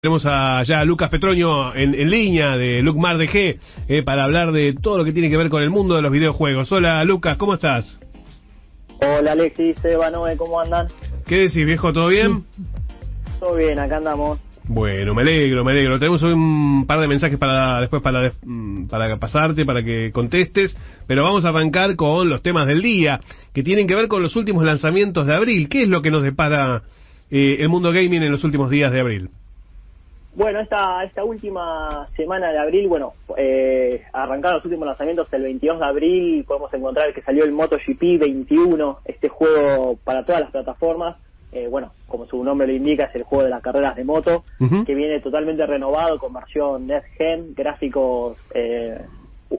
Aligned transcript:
Tenemos 0.00 0.24
allá 0.26 0.78
a 0.78 0.84
Lucas 0.84 1.10
Petroño 1.10 1.74
en, 1.74 1.92
en 1.92 2.08
línea 2.08 2.56
de 2.56 2.84
Lucmar 2.84 3.18
DG 3.18 3.58
eh, 3.88 4.02
para 4.04 4.22
hablar 4.22 4.52
de 4.52 4.72
todo 4.74 4.98
lo 4.98 5.04
que 5.04 5.12
tiene 5.12 5.28
que 5.28 5.36
ver 5.36 5.48
con 5.48 5.60
el 5.60 5.70
mundo 5.70 5.96
de 5.96 6.02
los 6.02 6.12
videojuegos. 6.12 6.70
Hola 6.70 7.02
Lucas, 7.02 7.36
¿cómo 7.36 7.54
estás? 7.54 7.98
Hola 9.00 9.32
Alexis, 9.32 9.76
Eva, 9.84 10.08
Noé, 10.08 10.36
¿cómo 10.36 10.60
andan? 10.60 10.86
¿Qué 11.26 11.38
decís 11.38 11.66
viejo? 11.66 11.92
¿Todo 11.92 12.06
bien? 12.06 12.44
Todo 13.40 13.56
bien, 13.56 13.76
acá 13.80 13.96
andamos. 13.96 14.38
Bueno, 14.68 15.14
me 15.14 15.22
alegro, 15.22 15.64
me 15.64 15.72
alegro. 15.72 15.98
Tenemos 15.98 16.22
un 16.22 16.84
par 16.86 17.00
de 17.00 17.08
mensajes 17.08 17.36
para 17.36 17.80
después 17.80 18.00
para, 18.00 18.30
mm, 18.44 18.86
para 18.86 19.16
pasarte, 19.16 19.66
para 19.66 19.82
que 19.82 20.12
contestes, 20.12 20.76
pero 21.08 21.24
vamos 21.24 21.44
a 21.44 21.48
arrancar 21.48 21.96
con 21.96 22.28
los 22.28 22.40
temas 22.40 22.68
del 22.68 22.82
día, 22.82 23.18
que 23.52 23.64
tienen 23.64 23.88
que 23.88 23.96
ver 23.96 24.06
con 24.06 24.22
los 24.22 24.36
últimos 24.36 24.62
lanzamientos 24.62 25.26
de 25.26 25.34
abril. 25.34 25.68
¿Qué 25.68 25.82
es 25.82 25.88
lo 25.88 26.02
que 26.02 26.12
nos 26.12 26.22
depara 26.22 26.84
eh, 27.32 27.56
el 27.58 27.68
mundo 27.68 27.90
gaming 27.90 28.22
en 28.22 28.30
los 28.30 28.44
últimos 28.44 28.70
días 28.70 28.92
de 28.92 29.00
abril? 29.00 29.30
Bueno, 30.38 30.60
esta, 30.60 31.02
esta 31.02 31.24
última 31.24 32.06
semana 32.16 32.52
de 32.52 32.58
abril, 32.60 32.86
bueno, 32.86 33.12
eh, 33.36 34.04
arrancaron 34.12 34.58
los 34.58 34.64
últimos 34.66 34.86
lanzamientos 34.86 35.26
el 35.32 35.42
22 35.42 35.80
de 35.80 35.84
abril, 35.84 36.44
podemos 36.44 36.72
encontrar 36.72 37.12
que 37.12 37.22
salió 37.22 37.42
el 37.42 37.50
MotoGP 37.50 38.20
21, 38.20 38.98
este 39.04 39.28
juego 39.28 39.96
para 40.04 40.24
todas 40.24 40.42
las 40.42 40.52
plataformas, 40.52 41.16
eh, 41.50 41.66
bueno, 41.66 41.90
como 42.06 42.24
su 42.26 42.44
nombre 42.44 42.68
lo 42.68 42.72
indica, 42.72 43.06
es 43.06 43.16
el 43.16 43.24
juego 43.24 43.42
de 43.42 43.50
las 43.50 43.60
carreras 43.60 43.96
de 43.96 44.04
moto, 44.04 44.44
que 44.86 44.94
viene 44.94 45.18
totalmente 45.18 45.66
renovado 45.66 46.20
con 46.20 46.32
versión 46.32 46.86
Next 46.86 47.16
Gen, 47.16 47.54
gráficos 47.56 48.38
eh, 48.54 48.96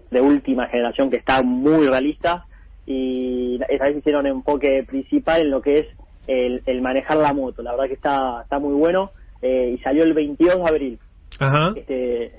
de 0.10 0.22
última 0.22 0.68
generación 0.68 1.10
que 1.10 1.18
está 1.18 1.42
muy 1.42 1.88
realista. 1.88 2.46
Y 2.86 3.60
esta 3.68 3.84
vez 3.84 3.98
hicieron 3.98 4.26
enfoque 4.28 4.86
principal 4.88 5.42
en 5.42 5.52
lo 5.52 5.62
que 5.62 5.80
es 5.80 5.88
el, 6.28 6.64
el 6.66 6.82
manejar 6.82 7.18
la 7.18 7.34
moto, 7.34 7.62
la 7.64 7.72
verdad 7.72 7.88
que 7.88 7.96
está, 7.96 8.44
está 8.44 8.60
muy 8.60 8.76
bueno 8.76 9.12
eh, 9.42 9.76
y 9.76 9.82
salió 9.84 10.04
el 10.04 10.14
22 10.14 10.56
de 10.58 10.68
abril. 10.70 11.00
Ajá. 11.40 11.74
Este, 11.76 12.32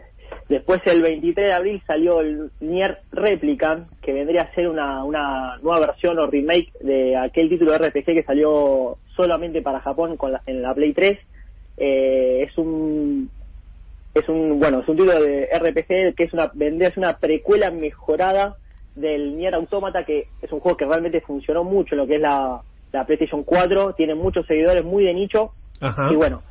después 0.48 0.80
el 0.86 1.02
23 1.02 1.46
de 1.48 1.52
abril 1.52 1.82
salió 1.86 2.20
el 2.20 2.50
Nier 2.60 2.98
Replicant, 3.12 3.88
que 4.02 4.12
vendría 4.12 4.42
a 4.42 4.54
ser 4.54 4.68
una, 4.68 5.04
una 5.04 5.56
nueva 5.62 5.86
versión 5.86 6.18
o 6.18 6.26
remake 6.26 6.72
de 6.80 7.16
aquel 7.16 7.48
título 7.48 7.72
de 7.72 7.78
RPG 7.88 8.04
que 8.04 8.22
salió 8.24 8.98
solamente 9.16 9.62
para 9.62 9.80
Japón 9.80 10.16
con 10.16 10.32
la- 10.32 10.42
en 10.46 10.62
la 10.62 10.74
Play 10.74 10.92
3. 10.92 11.18
Eh, 11.76 12.42
es 12.48 12.58
un 12.58 13.30
es 14.12 14.28
un 14.28 14.58
bueno 14.58 14.80
es 14.80 14.88
un 14.88 14.96
título 14.96 15.22
de 15.22 15.48
RPG 15.52 16.14
que 16.16 16.24
es 16.24 16.32
una 16.32 16.50
vendría 16.52 16.88
a 16.88 16.90
ser 16.90 16.98
una 16.98 17.16
precuela 17.16 17.70
mejorada 17.70 18.56
del 18.96 19.36
Nier 19.38 19.54
Automata 19.54 20.04
que 20.04 20.26
es 20.42 20.50
un 20.52 20.58
juego 20.60 20.76
que 20.76 20.84
realmente 20.84 21.20
funcionó 21.20 21.62
mucho 21.62 21.94
en 21.94 21.98
lo 22.00 22.06
que 22.08 22.16
es 22.16 22.20
la, 22.20 22.60
la 22.92 23.06
PlayStation 23.06 23.44
4 23.44 23.94
tiene 23.94 24.14
muchos 24.16 24.44
seguidores 24.46 24.84
muy 24.84 25.04
de 25.04 25.14
nicho 25.14 25.52
Ajá. 25.80 26.10
y 26.12 26.16
bueno, 26.16 26.42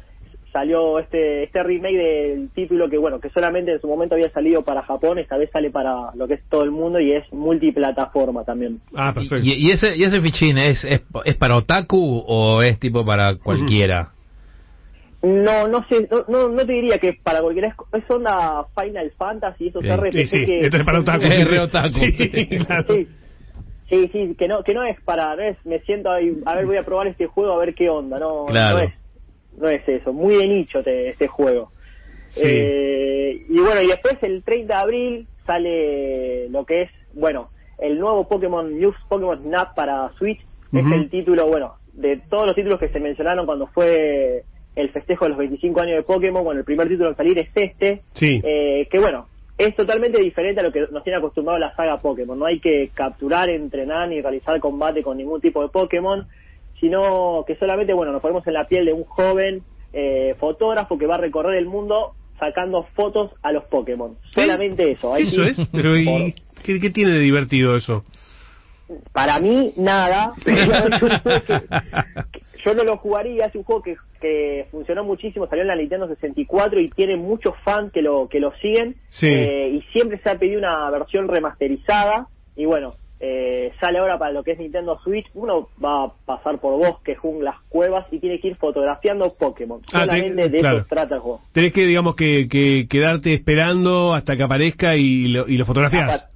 salió 0.52 1.00
este 1.00 1.44
este 1.44 1.64
remake 1.64 1.97
del 1.97 2.50
título 2.50 2.89
que 2.89 2.97
bueno, 2.97 3.19
que 3.19 3.30
solamente 3.30 3.72
en 3.73 3.81
su 3.81 3.88
momento 3.88 4.16
había 4.16 4.30
salido 4.31 4.64
para 4.64 4.81
Japón, 4.83 5.19
esta 5.19 5.38
vez 5.38 5.50
sale 5.52 5.69
para 5.72 6.14
lo 6.16 6.28
que 6.28 6.36
es 6.36 6.44
todo 6.50 6.64
el 6.64 6.72
mundo 6.72 7.00
y 7.00 7.11
es 7.14 7.23
multiplataforma 7.31 8.44
también. 8.44 8.80
Ah, 8.95 9.14
perfecto. 9.14 9.45
¿Y, 9.45 9.53
y 9.53 9.72
ese, 9.72 9.95
y 9.95 10.03
ese 10.03 10.22
fichín 10.22 10.58
es, 10.58 10.83
es, 10.83 11.02
es 11.25 11.36
para 11.38 11.58
otaku 11.58 12.23
o 12.27 12.61
es 12.61 12.80
tipo 12.80 13.05
para 13.05 13.36
cualquiera? 13.36 14.11
No, 15.22 15.67
no 15.67 15.86
sé, 15.89 16.08
no, 16.09 16.23
no, 16.30 16.47
no 16.50 16.66
te 16.66 16.72
diría 16.72 16.97
que 16.97 17.14
para 17.22 17.42
cualquiera 17.42 17.67
es, 17.67 18.02
es 18.02 18.09
onda 18.09 18.66
Final 18.73 19.11
Fantasy, 19.17 19.67
esos 19.67 19.83
RPG 19.86 20.14
Sí, 20.14 20.27
sí, 20.27 20.45
que 20.45 20.59
esto 20.61 20.77
es 20.77 20.83
para 20.86 21.00
otaku. 21.02 21.25
Es 21.25 21.36
sí. 21.36 21.44
re 21.44 21.59
otaku. 21.59 22.00
Sí, 22.00 22.47
claro. 22.66 22.95
Sí. 22.95 23.08
Sí, 23.89 24.08
sí, 24.14 24.36
que 24.38 24.47
no, 24.47 24.64
que 24.64 24.75
no 24.75 24.83
es 24.83 25.02
para, 25.02 25.36
no 25.36 25.42
es, 25.42 25.58
me 25.66 25.80
siento 25.80 26.11
ahí, 26.11 26.31
a 26.45 26.53
ver, 26.55 26.67
voy 26.67 26.77
a 26.77 26.83
probar 26.83 27.08
este 27.08 27.25
juego 27.25 27.53
a 27.53 27.58
ver 27.58 27.73
qué 27.73 27.89
onda, 27.89 28.17
no, 28.20 28.45
Claro. 28.45 28.77
no 28.77 28.83
es, 28.83 28.94
no 29.58 29.67
es 29.69 29.88
eso, 29.88 30.14
muy 30.14 30.36
de 30.38 30.47
nicho 30.47 30.83
te- 30.83 31.09
este 31.09 31.28
juego. 31.28 31.72
Sí. 32.30 32.42
Eh, 32.44 33.42
y 33.50 33.59
bueno, 33.59 33.81
y 33.81 33.88
después 33.88 34.17
el 34.22 34.44
30 34.44 34.73
de 34.75 34.80
abril 34.80 35.28
sale 35.45 36.50
lo 36.50 36.66
que 36.66 36.83
es, 36.83 36.92
bueno, 37.14 37.50
el 37.80 37.97
nuevo 38.00 38.27
Pokémon 38.27 38.77
News 38.80 38.95
Pokémon 39.08 39.42
Snap 39.44 39.73
para 39.76 40.10
Switch, 40.17 40.39
es 40.71 40.86
el 40.92 41.10
título, 41.10 41.48
bueno, 41.48 41.76
de 41.93 42.17
todos 42.30 42.45
los 42.45 42.55
títulos 42.55 42.80
que 42.80 42.89
se 42.89 42.99
mencionaron 42.99 43.45
cuando 43.48 43.65
fue 43.67 44.43
el 44.76 44.89
festejo 44.92 45.26
de 45.26 45.30
los 45.30 45.37
25 45.39 45.81
años 45.81 45.95
de 45.98 46.04
Pokémon, 46.04 46.43
bueno, 46.43 46.60
el 46.60 46.66
primer 46.66 46.87
título 46.87 47.10
en 47.10 47.16
salir 47.16 47.39
es 47.39 47.49
este, 47.55 48.02
Sí. 48.14 48.39
eh, 48.43 48.87
que 48.92 48.99
bueno, 48.99 49.27
es 49.58 49.76
totalmente 49.76 50.21
diferente 50.21 50.61
a 50.61 50.64
lo 50.64 50.71
que 50.71 50.86
nos 50.92 51.04
tiene 51.04 51.17
acostumbrado 51.17 51.60
la 51.60 51.76
saga 51.76 51.98
Pokémon. 51.98 52.37
No 52.39 52.45
hay 52.45 52.60
que 52.61 52.92
capturar, 52.93 53.49
entrenar 53.49 54.08
ni 54.08 54.21
realizar 54.21 54.58
combate 54.60 55.02
con 55.04 55.17
ningún 55.17 55.42
tipo 55.42 55.61
de 55.64 55.70
Pokémon, 55.70 56.26
sino 56.80 57.44
que 57.45 57.56
solamente, 57.56 57.94
bueno, 57.94 58.12
nos 58.12 58.22
ponemos 58.22 58.45
en 58.48 58.54
la 58.54 58.67
piel 58.67 58.86
de 58.86 58.94
un 58.94 59.04
joven 59.04 59.64
eh, 59.94 60.36
fotógrafo 60.40 60.98
que 60.98 61.06
va 61.06 61.16
a 61.16 61.20
recorrer 61.20 61.58
el 61.58 61.66
mundo 61.66 62.14
sacando 62.40 62.84
fotos 62.95 63.32
a 63.42 63.52
los 63.52 63.66
Pokémon. 63.66 64.17
Solamente 64.34 64.92
eso. 64.92 65.14
Hay 65.14 65.23
Eso 65.23 65.44
es, 65.44 65.58
pero 65.72 65.98
¿y 65.98 66.34
qué, 66.64 66.80
qué 66.80 66.90
tiene 66.90 67.12
de 67.12 67.20
divertido 67.20 67.76
eso? 67.76 68.04
para 69.12 69.40
mí, 69.40 69.73
nada. 69.78 70.34
Yo 72.66 72.73
no 72.73 72.84
lo 72.84 72.98
jugaría, 72.98 73.46
es 73.46 73.56
un 73.56 73.64
juego 73.64 73.82
que, 73.82 73.96
que 74.20 74.67
funcionó 74.72 75.04
muchísimo, 75.04 75.48
salió 75.48 75.61
en 75.61 75.70
la 75.70 75.76
Nintendo 75.76 76.08
64 76.08 76.82
y 76.82 76.90
tiene 76.90 77.16
muchos 77.16 77.54
fans 77.64 77.92
que 77.94 78.02
lo 78.02 78.28
que 78.28 78.40
lo 78.40 78.52
siguen. 78.58 78.96
Sí. 79.10 79.28
Eh, 79.28 79.70
y 79.76 79.82
siempre 79.94 80.20
se 80.20 80.30
ha 80.30 80.38
pedido 80.38 80.60
una 80.60 80.90
versión 80.90 81.28
remasterizada. 81.30 82.28
Y 82.56 82.66
bueno, 82.66 82.96
eh, 83.19 83.73
sale 83.80 83.97
ahora 83.99 84.17
para 84.17 84.31
lo 84.31 84.43
que 84.43 84.52
es 84.52 84.59
Nintendo 84.59 84.97
Switch. 85.03 85.25
Uno 85.33 85.67
va 85.83 86.05
a 86.05 86.13
pasar 86.25 86.59
por 86.59 86.77
bosques, 86.77 87.17
junglas, 87.19 87.55
cuevas 87.69 88.05
y 88.11 88.19
tiene 88.19 88.39
que 88.39 88.49
ir 88.49 88.55
fotografiando 88.55 89.33
Pokémon. 89.33 89.81
Ah, 89.91 90.02
Solamente 90.05 90.43
te- 90.43 90.49
de 90.49 90.59
claro. 90.59 90.77
eso 90.80 90.87
trata 90.89 91.15
el 91.15 91.21
juego. 91.21 91.41
Tenés 91.52 91.73
que, 91.73 91.85
digamos, 91.85 92.15
que, 92.15 92.47
que 92.49 92.87
quedarte 92.89 93.33
esperando 93.33 94.13
hasta 94.13 94.37
que 94.37 94.43
aparezca 94.43 94.95
y 94.95 95.27
lo, 95.30 95.47
y 95.47 95.57
lo 95.57 95.65
fotografiás. 95.65 96.27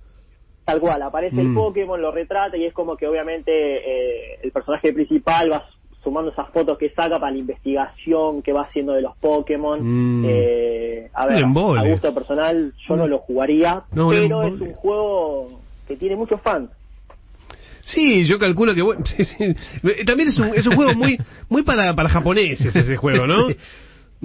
Tal 0.65 0.79
cual, 0.79 1.01
aparece 1.01 1.41
el 1.41 1.49
Mm. 1.49 1.55
Pokémon, 1.55 2.01
lo 2.01 2.11
retrata 2.11 2.55
y 2.55 2.65
es 2.65 2.73
como 2.73 2.95
que 2.95 3.05
obviamente 3.07 3.51
eh, 3.51 4.39
el 4.43 4.51
personaje 4.51 4.93
principal 4.93 5.51
va 5.51 5.65
sumando 6.03 6.31
esas 6.31 6.49
fotos 6.49 6.77
que 6.77 6.89
saca 6.89 7.17
para 7.19 7.31
la 7.31 7.37
investigación 7.37 8.41
que 8.41 8.51
va 8.53 8.63
haciendo 8.63 8.93
de 8.93 9.01
los 9.01 9.15
Pokémon. 9.17 9.79
Mm. 9.81 10.25
Eh, 10.27 11.09
a 11.13 11.27
ver, 11.27 11.43
a 11.45 11.83
gusto 11.83 12.13
personal 12.13 12.73
yo 12.87 12.95
no 12.95 13.07
lo 13.07 13.19
jugaría, 13.19 13.83
No, 13.93 14.09
pero 14.09 14.43
es 14.43 14.51
un 14.61 14.73
juego 14.73 15.61
que 15.87 15.95
tiene 15.97 16.15
muchos 16.15 16.41
fans. 16.41 16.69
Sí, 17.81 18.25
yo 18.25 18.39
calculo 18.39 18.73
que 18.73 18.81
bueno, 18.81 19.03
sí, 19.17 19.25
sí. 19.25 19.55
También 20.05 20.29
es 20.29 20.37
un, 20.37 20.45
es 20.55 20.65
un 20.65 20.75
juego 20.75 20.93
muy 20.95 21.17
muy 21.49 21.63
para, 21.63 21.93
para 21.95 22.09
japoneses 22.09 22.75
ese 22.75 22.95
juego, 22.97 23.27
¿no? 23.27 23.47
Sí. 23.47 23.55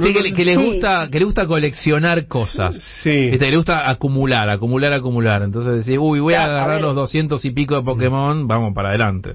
Sí, 0.01 0.13
que, 0.13 0.21
le- 0.21 0.33
que 0.33 0.45
le 0.45 0.55
Sí. 0.55 0.65
gusta 0.65 1.09
que 1.11 1.19
le 1.19 1.25
gusta 1.25 1.47
coleccionar 1.49 2.29
cosas. 2.29 2.77
Sí. 3.03 3.31
Viste, 3.31 3.47
que 3.47 3.51
le 3.51 3.57
gusta 3.57 3.91
acumular, 3.91 4.49
acumular, 4.49 4.93
acumular. 4.93 5.43
Entonces 5.43 5.85
decís, 5.85 5.99
uy, 6.01 6.21
voy 6.21 6.35
a 6.35 6.37
Claro, 6.45 6.53
a 6.53 6.57
agarrar 6.59 6.81
los 6.83 6.95
200 6.95 7.45
y 7.45 7.51
pico 7.51 7.75
de 7.75 7.83
Pokémon, 7.83 8.47
vamos 8.47 8.73
para 8.75 8.91
adelante. 8.91 9.35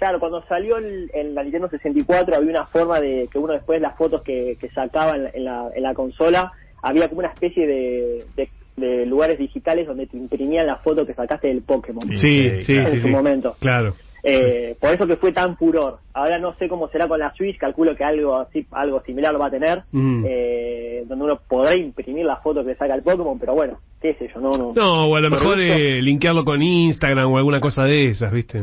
Claro, 0.00 0.18
cuando 0.18 0.42
salió 0.48 0.78
el- 0.78 1.08
en 1.14 1.32
la 1.32 1.44
Nintendo 1.44 1.68
64 1.68 2.34
había 2.34 2.50
una 2.50 2.66
forma 2.66 3.00
de 3.00 3.28
que 3.30 3.38
uno 3.38 3.52
después 3.52 3.80
las 3.80 3.96
fotos 3.96 4.22
que, 4.22 4.56
que 4.60 4.68
sacaba 4.70 5.14
en 5.14 5.22
la, 5.24 5.30
en, 5.30 5.44
la, 5.44 5.68
en 5.76 5.82
la 5.84 5.94
consola, 5.94 6.50
había 6.82 7.08
como 7.08 7.20
una 7.20 7.28
especie 7.28 7.64
de, 7.64 8.24
de, 8.34 8.48
de 8.78 9.06
lugares 9.06 9.38
digitales 9.38 9.86
donde 9.86 10.06
te 10.06 10.16
imprimían 10.16 10.66
la 10.66 10.76
foto 10.76 11.06
que 11.06 11.14
sacaste 11.14 11.48
del 11.48 11.62
Pokémon. 11.62 12.02
Sí, 12.08 12.18
Sí, 12.20 12.50
sí, 12.64 12.74
claro. 12.74 12.88
sí, 12.90 12.94
En 12.96 13.00
su 13.02 13.06
sí. 13.08 13.12
momento. 13.12 13.56
Claro. 13.60 13.94
Eh, 14.24 14.74
por 14.80 14.90
eso 14.92 15.06
que 15.06 15.16
fue 15.16 15.32
tan 15.32 15.56
furor. 15.56 15.98
Ahora 16.12 16.38
no 16.38 16.52
sé 16.54 16.68
cómo 16.68 16.88
será 16.88 17.06
con 17.06 17.20
la 17.20 17.32
Switch, 17.34 17.56
calculo 17.56 17.94
que 17.94 18.02
algo 18.04 18.36
así, 18.36 18.66
algo 18.72 19.00
similar 19.02 19.32
lo 19.32 19.38
va 19.38 19.46
a 19.46 19.50
tener, 19.50 19.82
Mm. 19.92 20.24
eh, 20.28 21.04
donde 21.06 21.24
uno 21.24 21.38
podrá 21.48 21.76
imprimir 21.76 22.24
la 22.26 22.36
foto 22.38 22.64
que 22.64 22.74
saca 22.74 22.94
el 22.96 23.02
Pokémon, 23.02 23.38
pero 23.38 23.54
bueno, 23.54 23.78
qué 24.02 24.14
sé 24.14 24.28
yo, 24.34 24.40
no, 24.40 24.50
no. 24.52 24.72
No, 24.74 25.06
o 25.08 25.14
a 25.16 25.20
lo 25.20 25.30
mejor 25.30 25.60
eh, 25.60 26.02
linkearlo 26.02 26.44
con 26.44 26.60
Instagram 26.62 27.32
o 27.32 27.36
alguna 27.38 27.60
cosa 27.60 27.84
de 27.84 28.08
esas, 28.10 28.32
¿viste? 28.32 28.62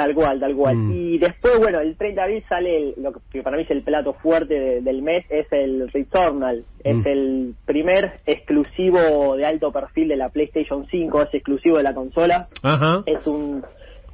Tal 0.00 0.14
cual, 0.14 0.40
tal 0.40 0.54
cual. 0.56 0.76
Mm. 0.76 0.92
Y 0.92 1.18
después, 1.18 1.58
bueno, 1.58 1.78
el 1.80 1.94
30 1.94 2.22
de 2.22 2.24
abril 2.24 2.44
sale 2.48 2.76
el- 2.78 2.94
lo 3.02 3.12
que 3.30 3.42
para 3.42 3.58
mí 3.58 3.64
es 3.64 3.70
el 3.70 3.82
plato 3.82 4.14
fuerte 4.14 4.54
de- 4.58 4.80
del 4.80 5.02
mes, 5.02 5.26
es 5.28 5.46
el 5.52 5.90
Returnal. 5.90 6.64
Es 6.82 6.96
Mm. 6.96 7.06
el 7.06 7.54
primer 7.66 8.20
exclusivo 8.24 9.36
de 9.36 9.44
alto 9.44 9.70
perfil 9.72 10.08
de 10.08 10.16
la 10.16 10.30
PlayStation 10.30 10.86
5, 10.90 11.20
es 11.22 11.34
exclusivo 11.34 11.76
de 11.76 11.82
la 11.82 11.92
consola. 11.94 12.48
Ajá. 12.62 13.02
Es 13.04 13.26
un 13.26 13.62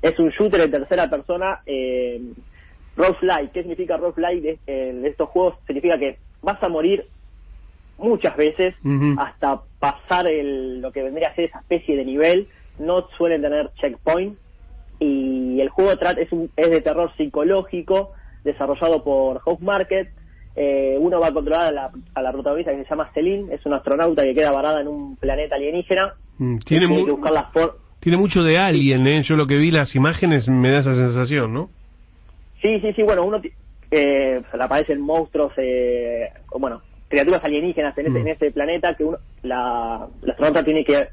es 0.03 0.19
un 0.19 0.29
shooter 0.31 0.61
de 0.61 0.69
tercera 0.69 1.09
persona, 1.09 1.61
eh, 1.67 2.21
roguelike. 2.97 3.53
¿Qué 3.53 3.61
significa 3.63 3.97
roguelike 3.97 4.43
de, 4.43 4.59
en 4.67 5.07
estos 5.07 5.29
juegos? 5.31 5.55
Significa 5.67 5.99
que 5.99 6.19
vas 6.43 6.63
a 6.63 6.69
morir 6.69 7.07
muchas 7.99 8.37
veces 8.37 8.75
hasta 9.19 9.61
pasar 9.81 10.27
el, 10.27 10.81
lo 10.81 10.93
que 10.93 11.03
vendría 11.03 11.29
a 11.29 11.35
ser 11.35 11.45
esa 11.47 11.61
especie 11.61 11.97
de 11.97 12.05
nivel. 12.05 12.49
No 12.79 13.09
suelen 13.17 13.41
tener 13.43 13.71
checkpoint 13.81 14.37
y 14.99 15.61
el 15.61 15.69
juego 15.69 15.93
es, 15.93 16.33
un, 16.33 16.51
es 16.57 16.71
de 16.71 16.81
terror 16.81 17.11
psicológico 17.17 18.13
desarrollado 18.45 19.03
por 19.05 19.41
House 19.41 19.61
Market. 19.61 20.09
Eh, 20.55 20.97
uno 20.99 21.21
va 21.21 21.29
a 21.29 21.33
controlar 21.33 21.67
a 21.67 21.73
la, 21.73 21.91
a 22.15 22.23
la 22.23 22.33
protagonista 22.33 22.73
que 22.73 22.83
se 22.85 22.89
llama 22.89 23.11
Celine, 23.13 23.53
es 23.55 23.65
una 23.67 23.77
astronauta 23.77 24.23
que 24.23 24.35
queda 24.35 24.51
varada 24.53 24.81
en 24.81 24.89
un 24.89 25.17
planeta 25.17 25.57
alienígena. 25.57 26.15
Mm, 26.39 26.59
Tiene, 26.59 26.87
mu- 26.87 26.95
mucho 28.17 28.43
de 28.43 28.57
Alien, 28.59 29.07
¿eh? 29.07 29.23
Yo 29.23 29.37
lo 29.37 29.47
que 29.47 29.57
vi 29.57 29.71
las 29.71 29.95
imágenes 29.95 30.49
me 30.49 30.71
da 30.71 30.79
esa 30.81 30.95
sensación, 30.95 31.53
¿no? 31.53 31.71
Sí, 32.63 32.81
sí, 32.81 32.93
sí, 32.95 33.03
bueno, 33.03 33.25
uno 33.25 33.41
eh, 33.91 34.41
aparecen 34.59 35.01
monstruos, 35.01 35.53
eh, 35.59 36.31
o 36.51 36.59
bueno, 36.59 36.81
criaturas 37.09 37.45
alienígenas 37.45 37.97
en, 37.99 38.07
ese, 38.07 38.19
en 38.21 38.29
ese 38.29 38.51
planeta 38.51 38.95
que 38.95 39.05
uno, 39.05 39.19
la, 39.43 40.07
la 40.23 40.33
astronauta 40.33 40.65
tiene 40.65 40.85
que 40.85 41.09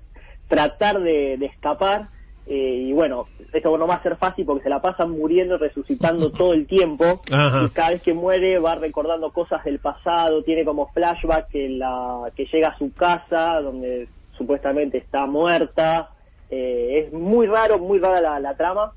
tratar 0.47 1.00
de, 1.01 1.38
de 1.38 1.45
escapar 1.47 2.07
eh, 2.45 2.88
y 2.88 2.94
bueno, 2.94 3.28
esto 3.54 3.78
no 3.78 3.88
va 3.88 3.95
a 3.95 4.04
ser 4.04 4.18
fácil 4.18 4.45
porque 4.45 4.63
se 4.63 4.69
la 4.69 4.81
pasan 4.81 5.12
muriendo, 5.12 5.57
resucitando 5.57 6.31
todo 6.38 6.54
el 6.54 6.68
tiempo. 6.68 7.22
Ajá. 7.31 7.66
Y 7.66 7.69
cada 7.69 7.92
vez 7.92 8.01
que 8.01 8.13
muere 8.13 8.60
va 8.60 8.75
recordando 8.75 9.31
cosas 9.31 9.63
del 9.63 9.80
pasado, 9.80 10.44
tiene 10.44 10.66
como 10.66 10.88
flashback 10.88 11.50
que, 11.50 11.69
la, 11.69 12.31
que 12.36 12.45
llega 12.45 12.69
a 12.69 12.78
su 12.78 12.94
casa, 12.94 13.62
donde 13.62 14.07
supuestamente 14.38 14.98
está 14.98 15.25
muerta. 15.25 16.10
Eh, 16.50 17.06
es 17.06 17.13
muy 17.13 17.48
raro, 17.48 17.80
muy 17.80 18.00
rara 18.00 18.19
la, 18.19 18.40
la 18.40 18.56
trama. 18.56 18.92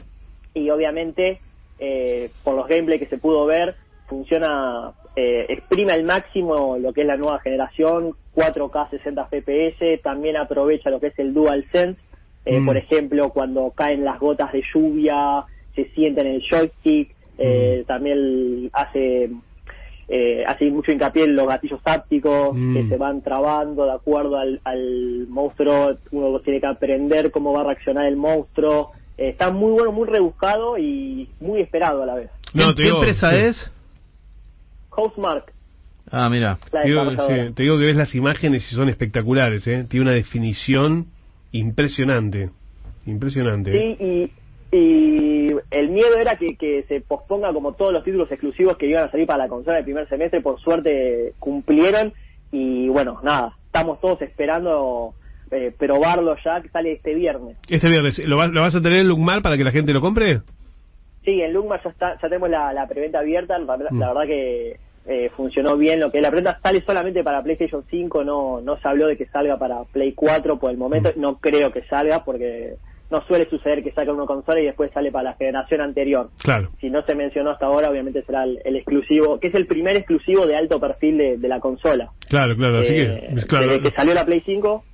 Y 0.53 0.71
obviamente, 0.71 1.41
eh, 1.79 2.31
por 2.43 2.55
los 2.55 2.67
gameplay 2.67 2.99
que 2.99 3.07
se 3.07 3.19
pudo 3.19 3.47
ver, 3.47 3.77
funciona, 4.07 4.93
eh, 5.15 5.47
exprime 5.49 5.93
al 5.93 6.05
máximo 6.05 6.79
lo 6.79 6.93
que 6.93 7.03
es 7.03 7.07
la 7.07 7.17
nueva 7.17 7.39
generación, 7.41 8.15
4K 8.35 8.91
60 8.91 9.27
FPS, 9.27 10.03
también 10.03 10.37
aprovecha 10.37 10.91
lo 10.91 11.01
que 11.01 11.09
es 11.09 11.19
el 11.19 11.35
DualSense 11.35 12.01
eh, 12.47 12.61
Mm. 12.61 12.67
Por 12.67 12.77
ejemplo, 12.79 13.31
cuando 13.31 13.71
caen 13.73 14.05
las 14.05 14.19
gotas 14.21 14.53
de 14.53 14.63
lluvia, 14.73 15.45
se 15.75 15.87
siente 15.91 16.21
en 16.23 16.29
el 16.29 16.43
joystick, 16.49 17.11
eh, 17.39 17.81
Mm. 17.83 17.87
también 17.87 18.71
hace 18.73 19.31
eh, 20.09 20.45
hace 20.47 20.71
mucho 20.71 20.93
hincapié 20.93 21.25
en 21.25 21.35
los 21.35 21.49
gatillos 21.49 21.83
tácticos 21.83 22.55
Mm. 22.55 22.75
que 22.77 22.89
se 22.89 22.97
van 22.97 23.23
trabando 23.23 23.85
de 23.87 23.93
acuerdo 23.93 24.37
al, 24.39 24.61
al 24.63 25.27
monstruo, 25.29 25.97
uno 26.13 26.39
tiene 26.41 26.61
que 26.61 26.67
aprender 26.69 27.33
cómo 27.33 27.53
va 27.53 27.63
a 27.63 27.65
reaccionar 27.65 28.07
el 28.07 28.15
monstruo. 28.17 28.93
Eh, 29.19 29.31
está 29.31 29.51
muy 29.51 29.73
bueno, 29.73 29.91
muy 29.91 30.07
rebuscado 30.07 30.79
y 30.79 31.29
muy 31.41 31.61
esperado 31.61 32.05
a 32.05 32.07
la 32.07 32.15
vez. 32.15 32.31
¿Qué, 32.53 32.61
No, 32.61 32.73
qué 32.77 32.85
digo, 32.85 32.99
empresa 32.99 33.31
sí. 33.31 33.37
es? 33.37 33.73
Housemark, 34.91 35.53
Ah, 36.13 36.29
mira. 36.31 36.57
Te 36.71 36.87
digo, 36.89 37.03
sí, 37.11 37.53
te 37.57 37.63
digo 37.65 37.77
que 37.79 37.87
ves 37.87 37.97
las 37.97 38.15
imágenes 38.15 38.71
y 38.71 38.77
son 38.77 38.89
espectaculares, 38.89 39.67
¿eh? 39.67 39.85
Tiene 39.91 40.07
una 40.07 40.15
definición 40.15 41.07
impresionante. 41.53 42.51
Impresionante. 43.07 43.73
Sí, 43.73 43.97
y, 44.73 44.77
y 44.77 45.55
el 45.71 45.91
miedo 45.91 46.17
era 46.19 46.37
que, 46.37 46.57
que 46.57 46.85
se 46.89 47.01
posponga 47.01 47.53
como 47.53 47.75
todos 47.75 47.93
los 47.93 48.05
títulos 48.05 48.31
exclusivos 48.31 48.77
que 48.77 48.87
iban 48.89 49.05
a 49.05 49.11
salir 49.11 49.27
para 49.27 49.45
la 49.45 49.49
consola 49.49 49.77
del 49.77 49.85
primer 49.85 50.09
semestre. 50.09 50.41
Por 50.41 50.61
suerte 50.61 51.35
cumplieron 51.39 52.13
y 52.53 52.89
bueno, 52.89 53.21
nada, 53.23 53.57
estamos 53.67 54.01
todos 54.01 54.21
esperando 54.23 55.15
eh, 55.51 55.73
probarlo 55.77 56.37
ya, 56.45 56.61
que 56.61 56.69
sale 56.69 56.93
este 56.93 57.15
viernes. 57.15 57.57
Este 57.69 57.89
viernes, 57.89 58.19
¿lo 58.27 58.37
vas, 58.37 58.51
¿lo 58.51 58.63
vas 58.63 58.75
a 58.75 58.83
tener 58.83 59.01
en 59.01 59.09
Lugmar 59.09 59.43
para 59.43 59.57
que 59.57 59.65
la 59.65 59.71
gente 59.71 59.93
lo 59.93 60.01
compre? 60.01 60.41
Sí, 61.25 61.41
en 61.43 61.53
Lugma 61.53 61.81
ya, 61.83 61.91
está, 61.91 62.15
ya 62.15 62.29
tenemos 62.29 62.51
la, 62.51 62.73
la 62.73 62.87
preventa 62.87 63.19
abierta, 63.21 63.59
la, 63.59 63.77
Mm. 63.77 63.99
la 63.99 64.09
verdad 64.09 64.27
que 64.27 64.77
eh, 65.09 65.31
funcionó 65.37 65.77
bien 65.77 66.01
lo 66.01 66.11
que 66.11 66.21
la 66.21 66.29
preventa 66.31 66.59
sale 66.63 66.83
solamente 66.85 67.23
para 67.23 67.43
PlayStation 67.43 67.85
5, 67.89 68.25
no, 68.25 68.61
no 68.61 68.77
se 68.79 68.89
habló 68.89 69.07
de 69.07 69.17
que 69.17 69.27
salga 69.27 69.59
para 69.59 69.85
Play 69.93 70.13
4 70.15 70.59
por 70.59 70.71
el 70.71 70.77
momento, 70.77 71.13
Mm. 71.17 71.21
no 71.21 71.37
creo 71.39 71.71
que 71.73 71.83
salga 71.85 72.25
porque 72.25 72.75
no 73.09 73.23
suele 73.29 73.49
suceder 73.49 73.85
que 73.85 73.93
saca 73.93 74.13
una 74.13 74.27
consola 74.27 74.61
y 74.61 74.65
después 74.65 74.91
sale 74.93 75.13
para 75.13 75.31
la 75.31 75.37
generación 75.37 75.81
anterior. 75.81 76.31
Claro. 76.43 76.71
si 76.81 76.91
no 76.91 77.03
se 77.03 77.15
mencionó 77.15 77.51
hasta 77.53 77.67
ahora, 77.67 77.89
obviamente 77.89 78.23
será 78.25 78.43
el, 78.43 78.59
el 78.65 78.75
exclusivo, 78.77 79.39
que 79.39 79.47
es 79.49 79.55
el 79.55 79.67
primer 79.69 79.97
exclusivo 79.97 80.45
de 80.45 80.57
alto 80.57 80.81
perfil 80.81 81.17
de, 81.19 81.37
de 81.39 81.49
la 81.49 81.61
consola. 81.61 82.11
Claro, 82.29 82.57
claro. 82.57 82.79
Así 82.79 82.95
Eh, 82.95 83.29
que, 83.37 83.47
claro, 83.47 83.69
desde 83.69 83.83
que 83.91 83.95
salió 83.95 84.13
la 84.13 84.27
Play 84.27 84.43
5, 84.45 84.85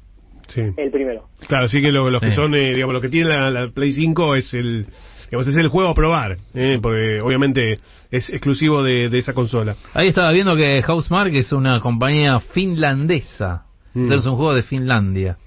sí. 0.49 0.61
el 0.77 0.91
primero. 0.91 1.29
Claro, 1.49 1.65
así 1.65 1.81
que 1.81 1.91
lo- 1.91 2.11
los 2.11 2.21
que 2.21 2.29
Sí. 2.31 2.37
son, 2.37 2.55
eh, 2.55 2.75
digamos, 2.75 2.93
los 2.93 3.01
que 3.03 3.09
tienen 3.09 3.31
la, 3.31 3.51
la 3.51 3.69
Play 3.71 3.93
5 3.95 4.35
es 4.37 4.53
el, 4.53 4.85
digamos, 5.33 5.49
es 5.49 5.57
el 5.57 5.69
juego 5.69 5.89
a 5.89 5.95
probar, 5.95 6.37
eh, 6.53 6.79
porque 6.83 7.23
obviamente 7.23 7.79
es 8.11 8.29
exclusivo 8.29 8.83
de, 8.83 9.09
de 9.09 9.19
esa 9.19 9.33
consola. 9.33 9.77
Ahí 9.95 10.09
estaba 10.09 10.31
viendo 10.31 10.55
que 10.55 10.83
Housemark 10.83 11.33
es 11.35 11.53
una 11.53 11.81
compañía 11.81 12.39
finlandesa. 12.39 13.63
Mm. 13.95 14.01
Entonces, 14.03 14.27
Es 14.27 14.31
un 14.31 14.37
juego 14.37 14.55
de 14.55 14.63
Finlandia. 14.63 15.39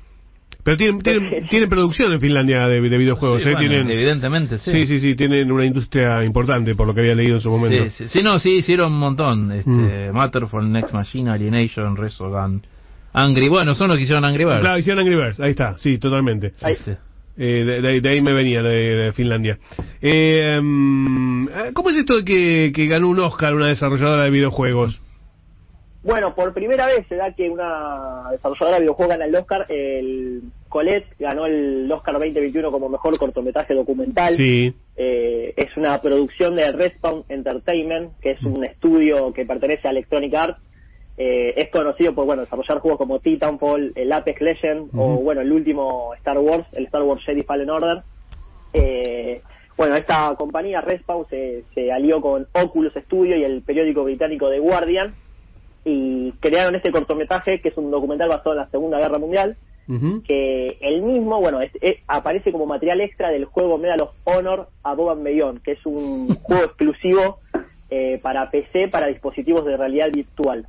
Pero 0.63 0.75
tienen, 0.77 1.01
tienen, 1.03 1.45
tienen 1.51 1.69
producción 1.69 2.11
en 2.13 2.19
Finlandia 2.19 2.67
de, 2.67 2.81
de 2.81 2.97
videojuegos, 2.97 3.43
Sí, 3.43 3.49
eh, 3.49 3.53
bueno, 3.53 3.69
tienen, 3.69 3.91
evidentemente, 3.91 4.57
sí. 4.57 4.71
sí, 4.71 4.87
sí, 4.87 4.99
sí, 4.99 5.15
tienen 5.15 5.51
una 5.51 5.65
industria 5.65 6.23
importante 6.25 6.73
por 6.73 6.87
lo 6.87 6.95
que 6.95 7.01
había 7.01 7.13
leído 7.13 7.35
en 7.35 7.41
su 7.41 7.51
momento. 7.51 7.83
Sí, 7.83 7.89
sí, 7.91 8.07
sí, 8.07 8.23
no, 8.23 8.39
sí, 8.39 8.57
hicieron 8.57 8.91
un 8.91 8.99
montón. 8.99 9.51
Este, 9.51 9.69
Mm. 10.11 10.15
Matterfall, 10.15 10.71
Next 10.71 10.93
Machine, 10.95 11.29
Alienation, 11.29 11.95
Resogun, 11.95 12.65
Angry. 13.13 13.47
Bueno, 13.49 13.75
son 13.75 13.89
los 13.89 13.97
que 13.97 14.03
hicieron 14.03 14.25
Angry 14.25 14.45
Birds. 14.45 14.61
Claro, 14.61 14.79
hicieron 14.79 14.99
Angry 15.05 15.15
Birds, 15.15 15.39
ahí 15.39 15.51
está, 15.51 15.77
sí, 15.77 15.99
totalmente. 15.99 16.53
Ahí. 16.63 16.75
Eh, 17.37 17.63
de, 17.65 17.81
de- 17.81 18.01
de 18.01 18.09
ahí 18.09 18.21
me 18.21 18.33
venía, 18.33 18.61
de, 18.63 18.95
de 18.95 19.11
Finlandia. 19.13 19.57
Eh, 20.01 20.59
mm, 20.61 21.47
¿Cómo 21.73 21.89
es 21.89 21.97
esto 21.97 22.17
de 22.17 22.23
que, 22.25 22.71
que 22.73 22.87
ganó 22.87 23.09
un 23.09 23.19
Oscar 23.19 23.53
una 23.55 23.67
desarrolladora 23.67 24.23
de 24.23 24.29
videojuegos? 24.29 25.01
Bueno, 26.03 26.35
por 26.35 26.53
primera 26.53 26.85
vez 26.85 27.05
se 27.09 27.15
da 27.15 27.33
que 27.33 27.49
una 27.49 28.29
desarrolladora 28.31 28.75
de 28.75 28.81
videojuegos 28.81 29.09
gana 29.17 29.25
el 29.25 29.35
Oscar. 29.35 29.65
El 29.69 30.41
Colette 30.69 31.07
ganó 31.17 31.47
el 31.47 31.91
Oscar 31.91 32.13
2021 32.13 32.71
como 32.71 32.89
mejor 32.89 33.17
cortometraje 33.17 33.73
documental. 33.73 34.37
Sí. 34.37 34.71
Eh, 34.95 35.53
es 35.57 35.75
una 35.77 35.99
producción 36.01 36.55
de 36.55 36.71
Respawn 36.71 37.23
Entertainment, 37.27 38.11
que 38.21 38.31
es 38.31 38.43
un 38.43 38.63
estudio 38.63 39.33
que 39.33 39.45
pertenece 39.45 39.87
a 39.87 39.91
Electronic 39.91 40.33
Arts. 40.35 40.59
Eh, 41.17 41.53
es 41.55 41.69
conocido 41.69 42.13
por 42.13 42.25
bueno 42.25 42.41
desarrollar 42.43 42.79
juegos 42.79 42.97
como 42.97 43.19
Titanfall, 43.19 43.93
el 43.95 44.11
Apex 44.11 44.41
Legend 44.41 44.89
o 44.93 45.15
bueno 45.23 45.41
el 45.41 45.51
último 45.51 46.13
Star 46.15 46.37
Wars, 46.37 46.65
el 46.73 46.85
Star 46.85 47.03
Wars 47.03 47.23
Jedi 47.25 47.43
Fallen 47.43 47.69
Order. 47.69 48.03
Eh, 48.73 49.41
bueno, 49.77 49.95
esta 49.95 50.33
compañía 50.37 50.81
Respawn 50.81 51.25
se, 51.29 51.63
se 51.73 51.91
alió 51.91 52.21
con 52.21 52.47
Oculus 52.53 52.93
Studio 52.93 53.37
y 53.37 53.43
el 53.43 53.61
periódico 53.61 54.03
británico 54.03 54.49
The 54.49 54.59
Guardian 54.59 55.13
y 55.83 56.31
crearon 56.39 56.75
este 56.75 56.91
cortometraje 56.91 57.61
que 57.61 57.69
es 57.69 57.77
un 57.77 57.91
documental 57.91 58.29
basado 58.29 58.51
en 58.51 58.57
la 58.57 58.69
Segunda 58.69 58.97
Guerra 58.99 59.19
Mundial 59.19 59.55
que 60.23 60.77
el 60.81 61.03
mismo, 61.03 61.39
bueno, 61.39 61.61
es- 61.61 61.71
es- 61.79 61.97
aparece 62.07 62.51
como 62.51 62.65
material 62.65 63.01
extra 63.01 63.29
del 63.29 63.45
juego 63.45 63.77
Medal 63.77 64.01
of 64.01 64.09
Honor 64.23 64.67
Above 64.81 65.11
and 65.11 65.23
Beyond, 65.23 65.61
que 65.61 65.73
es 65.73 65.85
un 65.85 66.27
juego 66.43 66.63
exclusivo 66.63 67.37
eh, 67.91 68.19
para 68.23 68.49
PC, 68.49 68.87
para 68.87 69.07
dispositivos 69.07 69.63
de 69.63 69.77
realidad 69.77 70.09
virtual. 70.11 70.65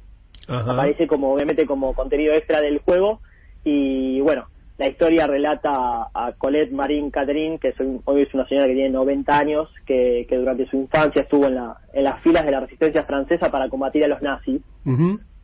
Ajá. 0.48 0.72
Aparece 0.72 1.06
como, 1.06 1.32
obviamente, 1.32 1.66
como 1.66 1.94
contenido 1.94 2.32
extra 2.34 2.60
del 2.60 2.78
juego 2.78 3.20
y, 3.64 4.20
bueno, 4.20 4.46
la 4.78 4.88
historia 4.88 5.26
relata 5.26 6.08
a, 6.12 6.32
Colette 6.36 6.70
Marie 6.70 7.10
Catherine, 7.10 7.58
que 7.58 7.68
es 7.68 7.80
un- 7.80 8.02
hoy 8.04 8.22
es 8.22 8.34
una 8.34 8.46
señora 8.46 8.66
que 8.66 8.74
tiene 8.74 8.90
90 8.90 9.38
años, 9.38 9.68
que, 9.86 10.26
que 10.28 10.36
durante 10.36 10.66
su 10.66 10.76
infancia 10.76 11.22
estuvo 11.22 11.46
en, 11.46 11.54
la, 11.54 11.76
en 11.94 12.04
las 12.04 12.20
filas 12.22 12.44
de 12.44 12.52
la 12.52 12.60
resistencia 12.60 13.04
francesa 13.04 13.50
para 13.50 13.68
combatir 13.70 14.04
a 14.04 14.08
los 14.08 14.20
nazis. 14.22 14.60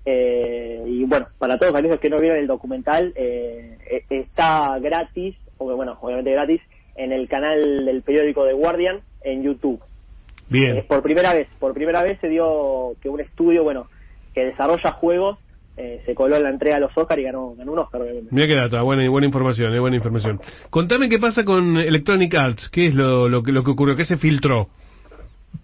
Eh, 0.04 0.82
y 0.86 1.04
bueno, 1.04 1.28
para 1.38 1.58
todos 1.58 1.74
aquellos 1.74 2.00
que 2.00 2.10
no 2.10 2.18
vieron 2.18 2.38
el 2.38 2.46
documental, 2.46 3.12
eh, 3.16 3.78
eh, 3.90 4.04
está 4.08 4.78
gratis, 4.80 5.36
o 5.58 5.74
bueno, 5.76 5.96
obviamente 6.00 6.32
gratis, 6.32 6.60
en 6.96 7.12
el 7.12 7.28
canal 7.28 7.84
del 7.86 8.02
periódico 8.02 8.44
The 8.44 8.52
Guardian 8.52 9.00
en 9.22 9.42
YouTube. 9.42 9.80
Eh, 9.80 10.44
Bien. 10.48 10.84
por 10.86 11.02
primera 11.02 11.32
vez, 11.32 11.48
por 11.58 11.72
primera 11.72 12.02
vez 12.02 12.18
se 12.20 12.28
dio 12.28 12.92
que 13.00 13.08
un 13.08 13.20
estudio, 13.20 13.62
bueno, 13.64 13.86
que 14.34 14.44
desarrolla 14.44 14.92
juegos, 14.92 15.38
eh, 15.76 16.02
se 16.04 16.14
coló 16.14 16.36
en 16.36 16.42
la 16.42 16.50
entrega 16.50 16.76
de 16.76 16.82
los 16.82 16.96
Oscar 16.96 17.18
y 17.18 17.22
ganó, 17.22 17.54
ganó 17.54 17.72
un 17.72 17.78
Oscar, 17.78 18.02
obviamente. 18.02 18.28
Mira 18.30 18.46
qué 18.46 18.54
data, 18.54 18.82
buena, 18.82 19.08
buena 19.08 19.26
información, 19.26 19.74
eh, 19.74 19.80
buena 19.80 19.96
información. 19.96 20.40
Contame 20.70 21.08
qué 21.08 21.18
pasa 21.18 21.44
con 21.44 21.76
Electronic 21.76 22.34
Arts, 22.34 22.68
qué 22.70 22.86
es 22.86 22.94
lo, 22.94 23.28
lo, 23.28 23.42
que, 23.42 23.52
lo 23.52 23.64
que 23.64 23.70
ocurrió, 23.70 23.96
qué 23.96 24.04
se 24.04 24.16
filtró. 24.16 24.68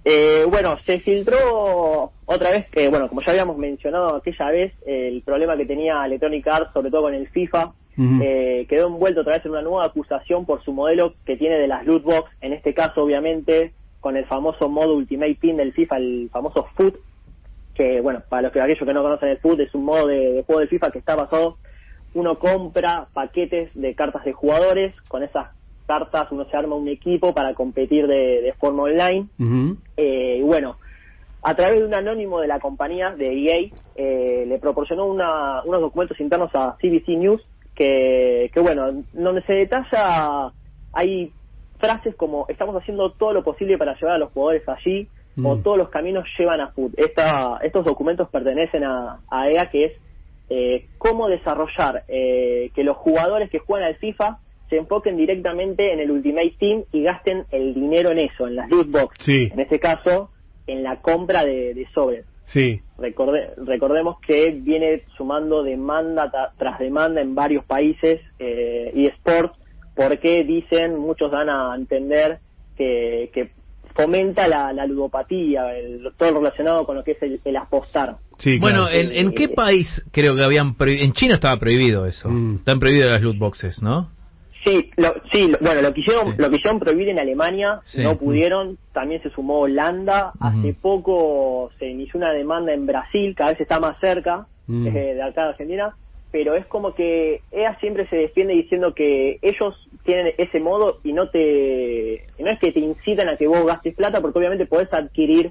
Eh, 0.04 0.44
bueno, 0.48 0.78
se 0.86 1.00
filtró 1.00 2.12
otra 2.24 2.50
vez 2.50 2.70
que, 2.70 2.88
bueno, 2.88 3.08
como 3.08 3.22
ya 3.22 3.30
habíamos 3.30 3.58
mencionado 3.58 4.16
aquella 4.16 4.50
vez, 4.50 4.72
el 4.86 5.22
problema 5.22 5.56
que 5.56 5.66
tenía 5.66 6.04
Electronic 6.04 6.46
Arts, 6.46 6.72
sobre 6.72 6.90
todo 6.90 7.02
con 7.02 7.14
el 7.14 7.28
FIFA, 7.28 7.72
eh, 8.22 8.66
quedó 8.68 8.86
envuelto 8.86 9.22
otra 9.22 9.34
vez 9.34 9.44
en 9.44 9.50
una 9.50 9.62
nueva 9.62 9.86
acusación 9.86 10.46
por 10.46 10.62
su 10.62 10.72
modelo 10.72 11.14
que 11.26 11.36
tiene 11.36 11.56
de 11.56 11.66
las 11.66 11.84
loot 11.84 12.04
box, 12.04 12.30
en 12.40 12.52
este 12.52 12.72
caso 12.72 13.02
obviamente 13.02 13.72
con 13.98 14.16
el 14.16 14.24
famoso 14.26 14.68
modo 14.68 14.94
Ultimate 14.94 15.34
Team 15.40 15.56
del 15.56 15.72
FIFA, 15.72 15.96
el 15.96 16.30
famoso 16.30 16.68
FUT, 16.76 16.94
que 17.78 18.00
bueno, 18.00 18.22
para 18.28 18.42
los 18.42 18.52
que 18.52 18.60
aquellos 18.60 18.86
que 18.86 18.92
no 18.92 19.02
conocen 19.04 19.28
el 19.28 19.38
FUT 19.38 19.60
es 19.60 19.72
un 19.74 19.84
modo 19.84 20.08
de, 20.08 20.32
de 20.32 20.42
juego 20.42 20.58
del 20.58 20.68
FIFA 20.68 20.90
que 20.90 20.98
está 20.98 21.14
basado, 21.14 21.58
uno 22.14 22.38
compra 22.38 23.08
paquetes 23.14 23.70
de 23.74 23.94
cartas 23.94 24.24
de 24.24 24.32
jugadores, 24.32 24.94
con 25.06 25.22
esas 25.22 25.46
cartas 25.86 26.26
uno 26.32 26.44
se 26.50 26.56
arma 26.56 26.74
un 26.74 26.88
equipo 26.88 27.32
para 27.32 27.54
competir 27.54 28.08
de, 28.08 28.42
de 28.42 28.52
forma 28.54 28.82
online, 28.82 29.28
eh, 29.96 30.38
y 30.40 30.42
bueno, 30.42 30.76
a 31.42 31.54
través 31.54 31.78
de 31.78 31.86
un 31.86 31.94
anónimo 31.94 32.40
de 32.40 32.48
la 32.48 32.58
compañía 32.58 33.10
de 33.10 33.28
EA, 33.32 33.70
eh, 33.94 34.44
le 34.46 34.58
proporcionó 34.58 35.06
una- 35.06 35.62
unos 35.64 35.80
documentos 35.80 36.18
internos 36.20 36.50
a 36.54 36.76
CBC 36.80 37.16
News 37.16 37.40
que, 37.76 38.50
que, 38.52 38.60
bueno, 38.60 39.04
donde 39.12 39.42
se 39.42 39.52
detalla, 39.52 40.52
hay 40.92 41.32
frases 41.78 42.16
como 42.16 42.44
estamos 42.48 42.74
haciendo 42.74 43.12
todo 43.12 43.32
lo 43.32 43.44
posible 43.44 43.78
para 43.78 43.94
llevar 43.96 44.16
a 44.16 44.18
los 44.18 44.32
jugadores 44.32 44.68
allí 44.68 45.08
Mm. 45.38 45.46
o 45.46 45.56
todos 45.58 45.78
los 45.78 45.88
caminos 45.88 46.24
llevan 46.38 46.60
a 46.60 46.68
FUT. 46.72 46.92
Esta, 46.98 47.58
estos 47.62 47.84
documentos 47.84 48.28
pertenecen 48.28 48.84
a, 48.84 49.20
a 49.30 49.48
EA 49.50 49.70
que 49.70 49.84
es 49.84 49.92
eh, 50.50 50.86
cómo 50.98 51.28
desarrollar 51.28 52.04
eh, 52.08 52.70
que 52.74 52.82
los 52.84 52.96
jugadores 52.96 53.50
que 53.50 53.58
juegan 53.58 53.86
al 53.88 53.96
FIFA 53.96 54.38
se 54.68 54.76
enfoquen 54.76 55.16
directamente 55.16 55.92
en 55.92 56.00
el 56.00 56.10
Ultimate 56.10 56.54
Team 56.58 56.84
y 56.92 57.02
gasten 57.02 57.44
el 57.52 57.72
dinero 57.74 58.10
en 58.10 58.18
eso, 58.18 58.46
en 58.46 58.56
las 58.56 58.68
loot 58.68 58.90
box. 58.90 59.16
Sí. 59.20 59.48
En 59.52 59.60
este 59.60 59.78
caso, 59.78 60.30
en 60.66 60.82
la 60.82 61.00
compra 61.00 61.44
de, 61.44 61.72
de 61.74 61.86
sobres. 61.94 62.26
Sí. 62.46 62.80
Recorde- 62.98 63.52
recordemos 63.58 64.20
que 64.26 64.50
viene 64.50 65.02
sumando 65.16 65.62
demanda 65.62 66.30
tras 66.58 66.78
demanda 66.78 67.20
en 67.20 67.34
varios 67.34 67.64
países 67.64 68.20
eh, 68.38 68.90
eSports 68.94 69.56
porque 69.94 70.44
dicen, 70.44 70.96
muchos 70.98 71.30
dan 71.30 71.48
a 71.50 71.74
entender 71.76 72.38
que, 72.76 73.30
que 73.34 73.50
fomenta 73.98 74.46
la, 74.46 74.72
la 74.72 74.86
ludopatía, 74.86 75.76
el- 75.76 76.12
todo 76.16 76.30
lo 76.30 76.38
relacionado 76.38 76.86
con 76.86 76.96
lo 76.96 77.02
que 77.04 77.12
es 77.12 77.22
el, 77.22 77.40
el 77.44 77.56
apostar. 77.56 78.16
Sí, 78.38 78.56
bueno, 78.58 78.84
claro. 78.86 78.96
¿en, 78.96 79.12
en 79.12 79.32
qué 79.32 79.48
país 79.48 80.04
creo 80.12 80.36
que 80.36 80.44
habían 80.44 80.74
prohibido? 80.76 81.04
En 81.04 81.12
China 81.12 81.34
estaba 81.34 81.56
prohibido 81.58 82.06
eso. 82.06 82.28
Mm. 82.28 82.56
Están 82.56 82.78
prohibidas 82.78 83.10
las 83.10 83.22
loot 83.22 83.38
boxes, 83.38 83.82
¿no? 83.82 84.10
Sí, 84.64 84.90
lo, 84.96 85.14
sí, 85.32 85.48
lo- 85.48 85.58
bueno, 85.60 85.82
lo 85.82 85.92
quisieron, 85.92 86.36
Sí. 86.36 86.42
lo 86.42 86.50
quisieron 86.50 86.78
prohibir 86.78 87.08
en 87.08 87.18
Alemania, 87.18 87.80
Sí. 87.84 88.02
no 88.02 88.16
pudieron, 88.16 88.78
también 88.92 89.20
se 89.22 89.30
sumó 89.30 89.60
Holanda, 89.60 90.32
hace 90.40 90.74
poco 90.74 91.70
se 91.78 91.86
inició 91.88 92.18
una 92.18 92.32
demanda 92.32 92.72
en 92.72 92.86
Brasil, 92.86 93.34
cada 93.36 93.50
vez 93.50 93.60
está 93.60 93.80
más 93.80 93.98
cerca 94.00 94.46
Mm. 94.68 94.86
eh, 94.88 94.90
de 95.14 95.22
acá 95.22 95.44
de 95.44 95.48
Argentina, 95.50 95.94
pero 96.30 96.54
es 96.54 96.66
como 96.66 96.94
que 96.94 97.40
EA 97.50 97.78
siempre 97.80 98.06
se 98.08 98.16
defiende 98.16 98.52
diciendo 98.54 98.92
que 98.94 99.38
ellos 99.42 99.74
tienen 100.04 100.34
ese 100.38 100.60
modo 100.60 100.98
y 101.04 101.12
no 101.12 101.28
te, 101.30 102.26
no 102.38 102.50
es 102.50 102.58
que 102.58 102.72
te 102.72 102.80
incitan 102.80 103.28
a 103.28 103.36
que 103.36 103.46
vos 103.46 103.64
gastes 103.64 103.94
plata, 103.94 104.20
porque 104.20 104.38
obviamente 104.38 104.66
podés 104.66 104.92
adquirir 104.92 105.50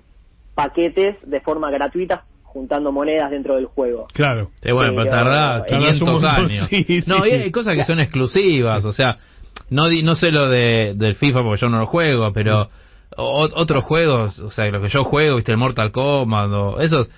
paquetes 0.56 1.16
de 1.24 1.40
forma 1.42 1.70
gratuita 1.72 2.24
juntando 2.44 2.92
monedas 2.92 3.30
dentro 3.30 3.56
del 3.56 3.66
juego. 3.66 4.08
Claro. 4.14 4.50
Sí, 4.62 4.72
bueno, 4.72 4.92
pero 4.92 5.04
Pero- 5.04 5.16
tarda 5.16 5.66
Tardás 5.66 5.72
un 6.02 6.08
500 6.08 6.10
montón, 6.24 6.46
años. 6.52 6.68
sí, 6.70 6.84
sí. 6.84 7.04
No, 7.06 7.26
y 7.26 7.32
hay 7.32 7.52
cosas 7.52 7.76
que 7.76 7.86
son 7.86 8.00
exclusivas, 8.00 8.86
o 8.86 8.92
sea, 8.92 9.18
no 9.70 9.88
di- 9.90 10.04
no 10.04 10.16
sé 10.16 10.32
lo 10.32 10.48
de 10.50 10.94
del 10.96 11.16
FIFA 11.16 11.44
porque 11.44 11.62
yo 11.62 11.70
no 11.70 11.80
lo 11.80 11.88
juego, 11.88 12.32
pero 12.34 12.70
o- 13.16 13.50
otros 13.56 13.84
juegos, 13.84 14.40
o 14.40 14.50
sea, 14.50 14.66
lo 14.72 14.82
que 14.82 14.90
yo 14.90 15.04
juego, 15.04 15.36
viste, 15.36 15.52
el 15.52 15.58
Mortal 15.58 15.92
Kombat, 15.92 16.50
o 16.52 16.80
esos, 16.80 17.10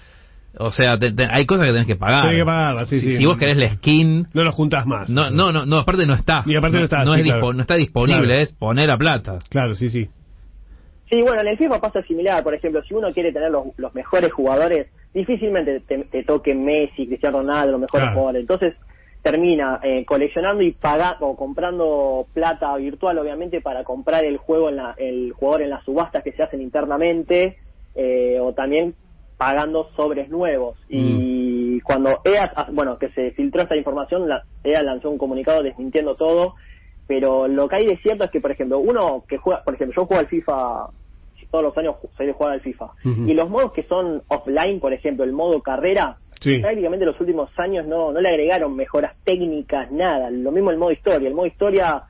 o 0.58 0.72
sea, 0.72 0.98
te- 0.98 1.12
te- 1.12 1.28
hay 1.30 1.46
cosas 1.46 1.66
que 1.68 1.72
tenés 1.74 1.88
que 1.88 1.96
pagar. 1.96 2.22
Tenés 2.24 2.38
que 2.38 2.46
pagarlas, 2.46 2.90
sí, 2.90 3.00
si, 3.00 3.12
sí. 3.12 3.18
si 3.18 3.26
vos 3.26 3.38
querés 3.38 3.58
la 3.58 3.70
skin, 3.72 4.28
No 4.34 4.44
lo 4.44 4.52
juntás 4.52 4.86
más. 4.86 5.10
no, 5.10 5.30
no, 5.30 5.52
no, 5.52 5.66
no, 5.66 5.78
aparte 5.80 6.06
no 6.06 6.14
está. 6.16 6.44
Y 6.46 6.56
aparte 6.56 6.78
no 6.78 6.84
está, 6.86 7.04
No, 7.06 7.14
sí, 7.14 7.22
es 7.22 7.26
claro. 7.28 7.42
dispo- 7.42 7.56
no 7.56 7.62
está 7.62 7.76
disponible, 7.76 8.28
Claro. 8.28 8.42
es 8.42 8.54
poner 8.54 8.88
la 8.88 8.98
plata. 8.98 9.40
Claro, 9.50 9.76
sí, 9.76 9.90
sí. 9.90 10.10
Sí, 11.10 11.22
bueno, 11.22 11.42
en 11.42 11.48
el 11.48 11.58
FIFA 11.58 11.82
pasa 11.82 12.02
similar. 12.04 12.44
Por 12.44 12.54
ejemplo, 12.54 12.84
si 12.84 12.94
uno 12.94 13.12
quiere 13.14 13.32
tener 13.32 13.50
los, 13.52 13.66
los 13.78 13.94
mejores 13.96 14.32
jugadores, 14.32 14.88
difícilmente 15.14 15.80
te, 15.82 16.04
te 16.06 16.24
toque 16.24 16.54
Messi, 16.54 17.08
Cristiano 17.08 17.40
Ronaldo, 17.40 17.72
los 17.74 17.82
mejores 17.82 18.04
Claro. 18.06 18.16
jugadores. 18.20 18.42
Entonces 18.42 18.74
termina 19.24 19.80
eh, 19.84 20.06
coleccionando 20.06 20.64
y 20.64 20.72
pagando 20.72 21.28
o 21.28 21.36
comprando 21.36 22.26
plata 22.34 22.76
virtual, 22.78 23.18
obviamente, 23.18 23.60
para 23.60 23.84
comprar 23.84 24.24
el 24.24 24.38
juego 24.38 24.70
en 24.70 24.76
la, 24.78 24.94
el 24.98 25.34
jugador 25.34 25.64
en 25.64 25.72
las 25.72 25.84
subastas 25.84 26.24
que 26.24 26.32
se 26.32 26.44
hacen 26.44 26.62
internamente 26.62 27.58
eh, 27.96 28.38
o 28.40 28.54
también 28.54 28.94
pagando 29.40 29.90
sobres 29.96 30.28
nuevos. 30.30 30.78
Y 30.90 31.80
cuando 31.80 32.20
EA, 32.26 32.52
ah, 32.58 32.68
bueno, 32.74 33.00
que 33.00 33.08
se 33.12 33.32
filtró 33.32 33.62
esta 33.62 33.78
información, 33.78 34.28
la, 34.28 34.44
EA 34.66 34.84
lanzó 34.84 35.10
un 35.10 35.18
comunicado 35.18 35.64
desmintiendo 35.64 36.16
todo. 36.16 36.56
Pero 37.08 37.48
lo 37.48 37.70
que 37.70 37.78
hay 37.78 37.86
de 37.86 37.98
cierto 38.00 38.26
es 38.26 38.32
que, 38.32 38.42
por 38.42 38.52
ejemplo, 38.52 38.80
uno 38.80 39.24
que 39.30 39.38
juega, 39.38 39.64
por 39.64 39.76
ejemplo, 39.76 39.96
yo 39.96 40.06
juego 40.06 40.20
al 40.20 40.28
FIFA 40.28 40.90
todos 41.50 41.64
los 41.64 41.78
años 41.78 41.96
soy 42.18 42.28
de 42.28 42.34
jugar 42.34 42.52
al 42.54 42.62
FIFA. 42.62 42.90
Y 43.04 43.34
los 43.34 43.50
modos 43.50 43.72
que 43.72 43.84
son 43.84 44.22
offline, 44.28 44.80
por 44.82 44.94
ejemplo, 44.94 45.24
el 45.24 45.32
modo 45.32 45.62
carrera, 45.62 46.18
Sí. 46.42 46.60
prácticamente 46.60 47.06
los 47.06 47.20
últimos 47.20 47.50
años 47.58 47.88
no, 47.88 48.12
no 48.12 48.22
le 48.22 48.30
agregaron 48.30 48.76
mejoras 48.76 49.16
técnicas, 49.24 49.90
nada. 49.92 50.30
Lo 50.30 50.52
mismo 50.52 50.70
el 50.70 50.78
modo 50.78 50.92
historia. 50.92 51.28
El 51.30 51.34
modo 51.34 51.48
historia 51.48 52.04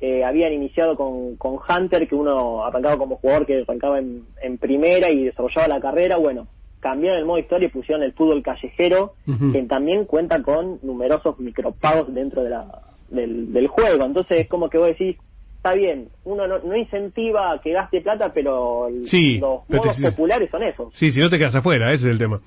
eh, 0.00 0.24
habían 0.24 0.52
iniciado 0.52 0.96
con, 0.96 1.36
con 1.36 1.54
Hunter, 1.66 2.06
que 2.08 2.14
uno 2.14 2.64
arrancaba 2.64 2.98
como 2.98 3.16
jugador 3.16 3.46
que 3.46 3.62
arrancaba 3.62 4.00
en, 4.00 4.24
en 4.42 4.58
primera 4.58 5.10
y 5.10 5.24
desarrollaba 5.24 5.68
la 5.68 5.80
carrera. 5.80 6.16
Bueno, 6.16 6.48
cambiaron 6.82 7.20
el 7.20 7.24
modo 7.24 7.38
historia 7.38 7.68
y 7.68 7.70
pusieron 7.70 8.02
el 8.02 8.12
fútbol 8.12 8.42
callejero, 8.42 9.14
que 9.52 9.62
también 9.62 10.04
cuenta 10.04 10.42
con 10.42 10.80
numerosos 10.82 11.38
micropagos 11.38 12.12
dentro 12.12 12.42
de 12.42 12.50
la, 12.50 12.66
del, 13.08 13.52
del 13.52 13.68
juego. 13.68 14.04
Entonces 14.04 14.40
es 14.40 14.48
como 14.48 14.68
que 14.68 14.78
vos 14.78 14.88
decís, 14.88 15.16
está 15.56 15.74
bien, 15.74 16.08
uno 16.24 16.48
no, 16.48 16.58
no 16.58 16.76
incentiva 16.76 17.52
a 17.52 17.60
que 17.60 17.72
gaste 17.72 18.00
plata, 18.00 18.32
pero 18.34 18.88
el- 18.88 19.06
Sí, 19.06 19.38
los 19.38 19.60
pero 19.68 19.80
te- 19.82 19.88
modos 19.88 20.00
populares 20.14 20.50
son 20.50 20.62
esos. 20.64 20.92
Sí, 20.94 21.12
si 21.12 21.20
no 21.20 21.30
te 21.30 21.38
quedas 21.38 21.54
afuera, 21.54 21.92
ese 21.92 22.06
es 22.06 22.10
el 22.12 22.18
tema. 22.18 22.40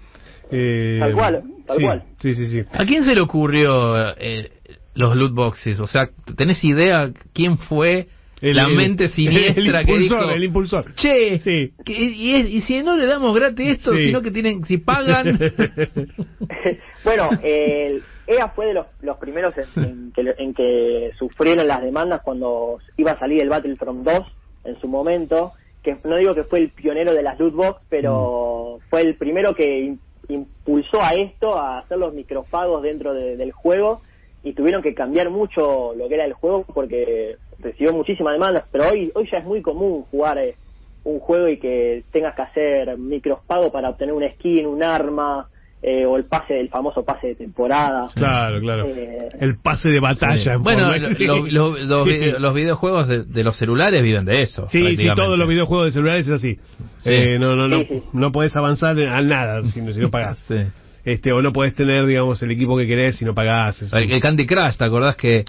Eh, 0.52 0.98
Tal 1.00 1.14
cual, 1.14 1.44
tal 1.66 1.78
sí, 1.78 1.84
cual. 1.84 2.04
Sí, 2.20 2.36
sí, 2.36 2.46
sí. 2.46 2.64
¿A 2.74 2.86
quién 2.86 3.04
se 3.06 3.16
le 3.16 3.22
ocurrió 3.22 3.96
eh, 4.18 4.52
los 4.96 5.16
loot 5.16 5.34
boxes? 5.34 5.80
O 5.80 5.88
sea, 5.88 6.10
¿tenés 6.38 6.64
idea 6.64 7.10
quién 7.34 7.58
fue 7.58 8.10
El- 8.42 8.56
la 8.58 8.68
mente 8.68 9.08
siniestra 9.08 9.80
el 9.80 9.90
impulsor, 9.90 10.20
dijo, 10.20 10.32
el 10.32 10.44
impulsor. 10.44 10.96
che, 10.96 11.40
Sí. 11.40 11.74
que- 11.86 11.94
y, 11.94 12.36
es- 12.36 12.50
y 12.50 12.62
si 12.62 12.84
no 12.84 12.96
le 12.98 13.06
damos 13.06 13.34
gratis 13.34 13.72
esto, 13.74 13.94
Sí. 13.96 14.06
sino 14.08 14.22
que 14.22 14.32
tienen, 14.32 14.66
si 14.66 14.78
pagan, 14.78 15.40
bueno, 17.04 17.30
el 17.44 18.04
EA 18.28 18.50
fue 18.50 18.68
de 18.68 18.74
los, 18.74 18.88
los 19.02 19.18
primeros 19.18 19.54
en, 19.58 19.84
en 19.84 20.12
que, 20.12 20.34
en 20.38 20.54
que 20.54 21.12
sufrieron 21.18 21.68
las 21.68 21.82
demandas 21.82 22.22
cuando 22.24 22.80
iba 22.98 23.12
a 23.12 23.20
salir 23.20 23.42
el 23.42 23.50
Battlefront 23.50 24.04
2 24.04 24.28
en 24.66 24.80
su 24.80 24.88
momento, 24.88 25.54
que 25.84 25.98
no 26.04 26.18
digo 26.18 26.34
que 26.34 26.44
fue 26.44 26.60
el 26.60 26.70
pionero 26.72 27.14
de 27.14 27.22
las 27.24 27.40
loot 27.40 27.54
box, 27.54 27.82
pero 27.90 28.80
fue 28.90 29.02
el 29.02 29.16
primero 29.16 29.54
que 29.56 29.86
im- 29.86 30.00
impulsó 30.28 31.02
a 31.02 31.12
esto, 31.12 31.58
a 31.58 31.80
hacer 31.80 31.98
los 32.00 32.14
micropagos 32.14 32.82
dentro 32.82 33.14
de- 33.14 33.38
del 33.38 33.52
juego 33.52 34.02
y 34.44 34.54
tuvieron 34.54 34.82
que 34.82 34.94
cambiar 34.96 35.30
mucho 35.30 35.94
lo 35.96 36.08
que 36.08 36.16
era 36.16 36.26
el 36.26 36.34
juego 36.34 36.66
porque 36.74 37.36
recibió 37.60 37.94
muchísimas 37.94 38.34
demandas, 38.34 38.66
pero 38.72 38.90
hoy 38.90 39.12
hoy 39.16 39.28
ya 39.32 39.40
es 39.40 39.46
muy 39.46 39.62
común 39.62 40.04
jugar 40.12 40.38
eh, 40.38 40.56
un 41.04 41.20
juego 41.20 41.48
y 41.48 41.58
que 41.60 42.04
tengas 42.12 42.36
que 42.36 42.42
hacer 42.42 42.98
micropagos 42.98 43.72
para 43.72 43.90
obtener 43.90 44.14
una 44.14 44.32
skin, 44.34 44.66
un 44.66 44.82
arma 44.84 45.48
eh, 45.88 46.04
o 46.06 46.18
el 46.18 46.26
pase, 46.26 46.60
el 46.60 46.70
famoso 46.70 47.04
pase 47.06 47.28
de 47.28 47.36
temporada. 47.36 48.10
Claro, 48.16 48.60
claro. 48.60 48.88
Eh, 48.88 49.30
El 49.40 49.58
pase 49.60 49.90
de 49.90 50.00
batalla. 50.00 50.54
en 50.54 50.64
bueno, 50.64 50.90
lo- 50.90 51.46
lo- 51.46 51.46
lo- 51.48 51.78
los, 51.78 52.04
Sí. 52.06 52.10
vide- 52.10 52.40
los 52.40 52.54
videojuegos 52.56 53.08
de, 53.08 53.24
de 53.24 53.44
los 53.44 53.56
celulares 53.56 54.02
viven 54.02 54.26
de 54.26 54.42
eso. 54.42 54.68
Sí, 54.70 54.98
sí, 54.98 55.08
todos 55.16 55.38
los 55.38 55.48
videojuegos 55.48 55.88
de 55.88 55.92
celulares 55.92 56.26
es 56.28 56.34
así. 56.34 56.56
Sí. 57.00 57.12
Eh, 57.12 57.38
no, 57.40 57.56
no, 57.56 57.68
no, 57.68 57.84
no 58.14 58.32
podés 58.32 58.56
avanzar 58.56 58.98
a 59.00 59.22
nada 59.22 59.62
si 59.66 59.80
no, 59.82 59.94
si 59.94 60.00
no 60.00 60.10
pagás. 60.10 60.40
Sí. 60.48 60.56
Este, 61.04 61.32
o 61.32 61.44
no 61.44 61.54
podés 61.54 61.76
tener, 61.76 62.04
digamos, 62.08 62.42
el 62.42 62.50
equipo 62.50 62.76
que 62.78 62.88
querés 62.88 63.18
si 63.18 63.26
no 63.26 63.36
pagás. 63.36 63.80
eso. 63.80 63.96
El, 63.96 64.12
el 64.12 64.20
Candy 64.20 64.48
Crush, 64.48 64.78
¿te 64.78 64.86
acordás 64.86 65.16
que 65.16 65.44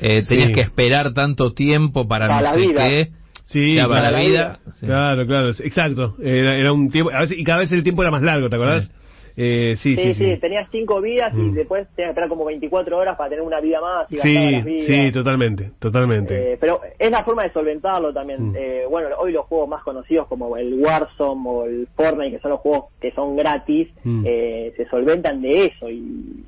eh, 0.00 0.22
tenías 0.28 0.48
Sí. 0.48 0.54
que 0.54 0.60
esperar 0.62 1.12
tanto 1.14 1.52
tiempo 1.52 2.06
para, 2.08 2.26
Para 2.26 2.36
no 2.38 2.42
la 2.42 2.54
sé 2.54 2.60
vida. 2.60 2.88
qué? 2.88 3.08
Sí, 3.44 3.74
Ya, 3.74 3.86
para 3.88 4.10
la 4.10 4.20
vida. 4.20 4.58
sí. 4.80 4.86
Claro, 4.86 5.26
claro, 5.26 5.48
exacto. 5.50 6.14
Era, 6.22 6.56
era 6.56 6.72
un 6.72 6.90
tiempo, 6.90 7.10
a 7.12 7.20
veces, 7.20 7.38
y 7.38 7.44
cada 7.44 7.58
vez 7.58 7.72
el 7.72 7.82
tiempo 7.82 8.02
era 8.02 8.10
más 8.10 8.22
largo, 8.22 8.48
¿te 8.48 8.56
acordás? 8.56 8.90
Eh, 9.34 9.76
sí, 9.78 9.96
sí, 9.96 10.02
sí, 10.02 10.14
sí, 10.14 10.34
sí. 10.34 10.40
tenías 10.40 10.68
cinco 10.70 11.00
vidas 11.00 11.32
y 11.34 11.38
Mm. 11.38 11.54
después 11.54 11.88
tenías 11.96 12.08
que 12.08 12.10
esperar 12.10 12.28
como 12.28 12.44
24 12.44 12.98
horas 12.98 13.16
para 13.16 13.30
tener 13.30 13.42
una 13.42 13.60
vida 13.60 13.80
más 13.80 14.06
y 14.12 14.16
gastar 14.16 14.32
las 14.34 14.62
Sí, 14.64 14.68
vidas. 14.70 14.86
sí, 14.86 15.12
totalmente, 15.12 15.70
totalmente. 15.78 16.52
Eh, 16.52 16.58
pero 16.60 16.80
es 16.98 17.10
la 17.10 17.24
forma 17.24 17.42
de 17.44 17.52
solventarlo 17.52 18.12
también. 18.12 18.50
Mm. 18.52 18.56
Eh, 18.56 18.82
bueno, 18.90 19.08
hoy 19.18 19.32
los 19.32 19.46
juegos 19.46 19.70
más 19.70 19.82
conocidos 19.84 20.28
como 20.28 20.54
el 20.58 20.74
Warzone 20.74 21.40
o 21.46 21.64
el 21.64 21.88
Fortnite, 21.96 22.36
que 22.36 22.40
son 22.42 22.50
los 22.50 22.60
juegos 22.60 22.84
que 23.00 23.10
son 23.12 23.34
gratis, 23.34 23.88
Mm. 24.04 24.22
eh, 24.26 24.72
se 24.76 24.86
solventan 24.90 25.40
de 25.40 25.64
eso 25.66 25.88
y 25.90 26.44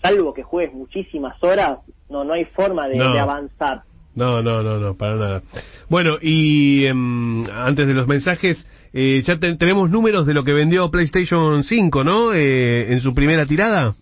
salvo 0.00 0.32
que 0.32 0.44
juegues 0.44 0.72
muchísimas 0.74 1.42
horas, 1.42 1.80
no 2.10 2.24
no 2.24 2.32
hay 2.34 2.44
forma 2.46 2.88
de, 2.88 2.96
No. 2.96 3.12
de 3.12 3.18
avanzar. 3.18 3.82
No, 4.14 4.42
no, 4.42 4.62
no, 4.62 4.78
no, 4.78 4.94
para 4.96 5.14
nada. 5.14 5.42
Bueno, 5.88 6.16
y 6.20 6.86
em, 6.86 7.44
antes 7.50 7.86
de 7.86 7.94
los 7.94 8.08
mensajes, 8.08 8.66
eh, 8.92 9.22
ya 9.24 9.38
te- 9.38 9.54
tenemos 9.56 9.90
números 9.90 10.26
de 10.26 10.34
lo 10.34 10.42
que 10.42 10.52
vendió 10.52 10.90
PlayStation 10.90 11.62
5, 11.62 12.02
¿no? 12.02 12.34
Eh, 12.34 12.92
en 12.92 13.00
su 13.00 13.14
primera 13.14 13.46
tirada. 13.46 13.94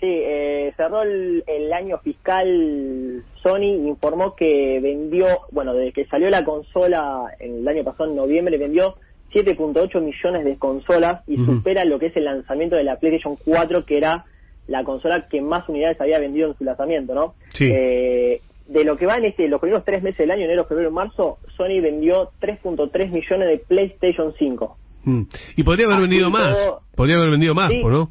Sí, 0.00 0.06
eh, 0.08 0.72
cerró 0.78 1.02
el, 1.02 1.44
el 1.46 1.70
año 1.74 1.98
fiscal 1.98 3.22
Sony 3.42 3.88
informó 3.88 4.34
que 4.34 4.80
vendió, 4.82 5.26
bueno, 5.52 5.74
desde 5.74 5.92
que 5.92 6.06
salió 6.06 6.30
la 6.30 6.42
consola 6.44 7.24
en 7.38 7.58
el 7.58 7.68
año 7.68 7.84
pasado, 7.84 8.08
en 8.08 8.16
noviembre, 8.16 8.56
vendió 8.56 8.94
7.8 9.34 10.00
millones 10.00 10.44
de 10.46 10.56
consolas 10.56 11.22
y 11.28 11.36
supera 11.44 11.84
lo 11.84 11.98
que 11.98 12.06
es 12.06 12.16
el 12.16 12.24
lanzamiento 12.24 12.76
de 12.76 12.84
la 12.84 12.96
PlayStation 12.96 13.36
4, 13.44 13.84
que 13.84 13.98
era 13.98 14.24
la 14.70 14.84
consola 14.84 15.26
que 15.28 15.40
más 15.42 15.68
unidades 15.68 16.00
había 16.00 16.18
vendido 16.18 16.48
en 16.48 16.56
su 16.56 16.64
lanzamiento, 16.64 17.14
¿no? 17.14 17.34
Sí. 17.52 17.66
Eh, 17.70 18.40
de 18.68 18.84
lo 18.84 18.96
que 18.96 19.04
va 19.04 19.16
en 19.16 19.24
este, 19.24 19.48
los 19.48 19.60
primeros 19.60 19.84
tres 19.84 20.00
meses 20.02 20.18
del 20.18 20.30
año, 20.30 20.44
enero, 20.44 20.64
febrero, 20.64 20.92
marzo, 20.92 21.38
Sony 21.56 21.80
vendió 21.82 22.30
3.3 22.40 23.10
millones 23.10 23.48
de 23.48 23.58
PlayStation 23.66 24.32
5. 24.38 24.76
Mm. 25.04 25.22
Y 25.56 25.62
podría 25.64 25.86
haber 25.86 25.96
Así 25.98 26.02
vendido 26.08 26.30
más. 26.30 26.56
todo- 26.56 26.80
Podría 26.94 27.16
haber 27.16 27.30
vendido 27.30 27.54
más, 27.54 27.70
Sí. 27.70 27.80
¿o 27.84 27.90
no? 27.90 28.08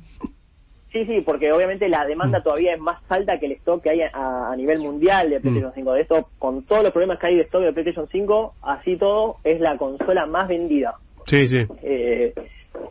Sí, 0.92 1.06
sí, 1.06 1.22
porque 1.24 1.52
obviamente 1.54 1.88
la 1.88 2.04
demanda 2.06 2.40
Mm. 2.40 2.44
todavía 2.44 2.74
es 2.74 2.80
más 2.82 3.00
alta 3.10 3.40
que 3.40 3.46
el 3.46 3.52
stock 3.54 3.82
que 3.84 3.92
hay 3.92 4.02
a, 4.02 4.52
a 4.52 4.56
nivel 4.58 4.80
mundial 4.80 5.30
de 5.30 5.38
Mm. 5.40 5.42
PlayStation 5.44 5.72
5. 5.76 5.94
De 5.94 6.02
esto, 6.02 6.30
con 6.40 6.64
todos 6.66 6.84
los 6.84 6.92
problemas 6.92 7.20
que 7.20 7.28
hay 7.28 7.36
de 7.38 7.44
stock 7.44 7.62
de 7.62 7.72
PlayStation 7.72 8.08
5, 8.12 8.56
así 8.64 8.98
todo, 8.98 9.38
es 9.46 9.62
la 9.62 9.78
consola 9.78 10.26
más 10.26 10.48
vendida. 10.50 10.96
Sí, 11.28 11.48
sí. 11.48 11.60
Eh, 11.84 12.34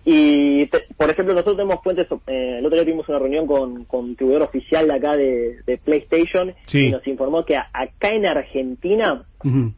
y, 0.04 0.66
te- 0.66 0.84
por 0.96 1.10
ejemplo, 1.10 1.34
nosotros 1.34 1.56
tenemos 1.56 1.82
fuentes, 1.82 2.06
eh, 2.26 2.56
el 2.58 2.66
otro 2.66 2.76
día 2.76 2.84
tuvimos 2.84 3.08
una 3.08 3.18
reunión 3.18 3.46
con, 3.46 3.84
con 3.84 4.00
un 4.00 4.08
distribuidor 4.10 4.42
oficial 4.42 4.86
de 4.86 4.94
acá 4.94 5.16
de, 5.16 5.56
de 5.66 5.78
PlayStation 5.78 6.54
Sí. 6.66 6.86
y 6.86 6.90
nos 6.90 7.06
informó 7.06 7.44
que 7.44 7.56
a- 7.56 7.68
acá 7.72 8.10
en 8.10 8.26
Argentina, 8.26 9.22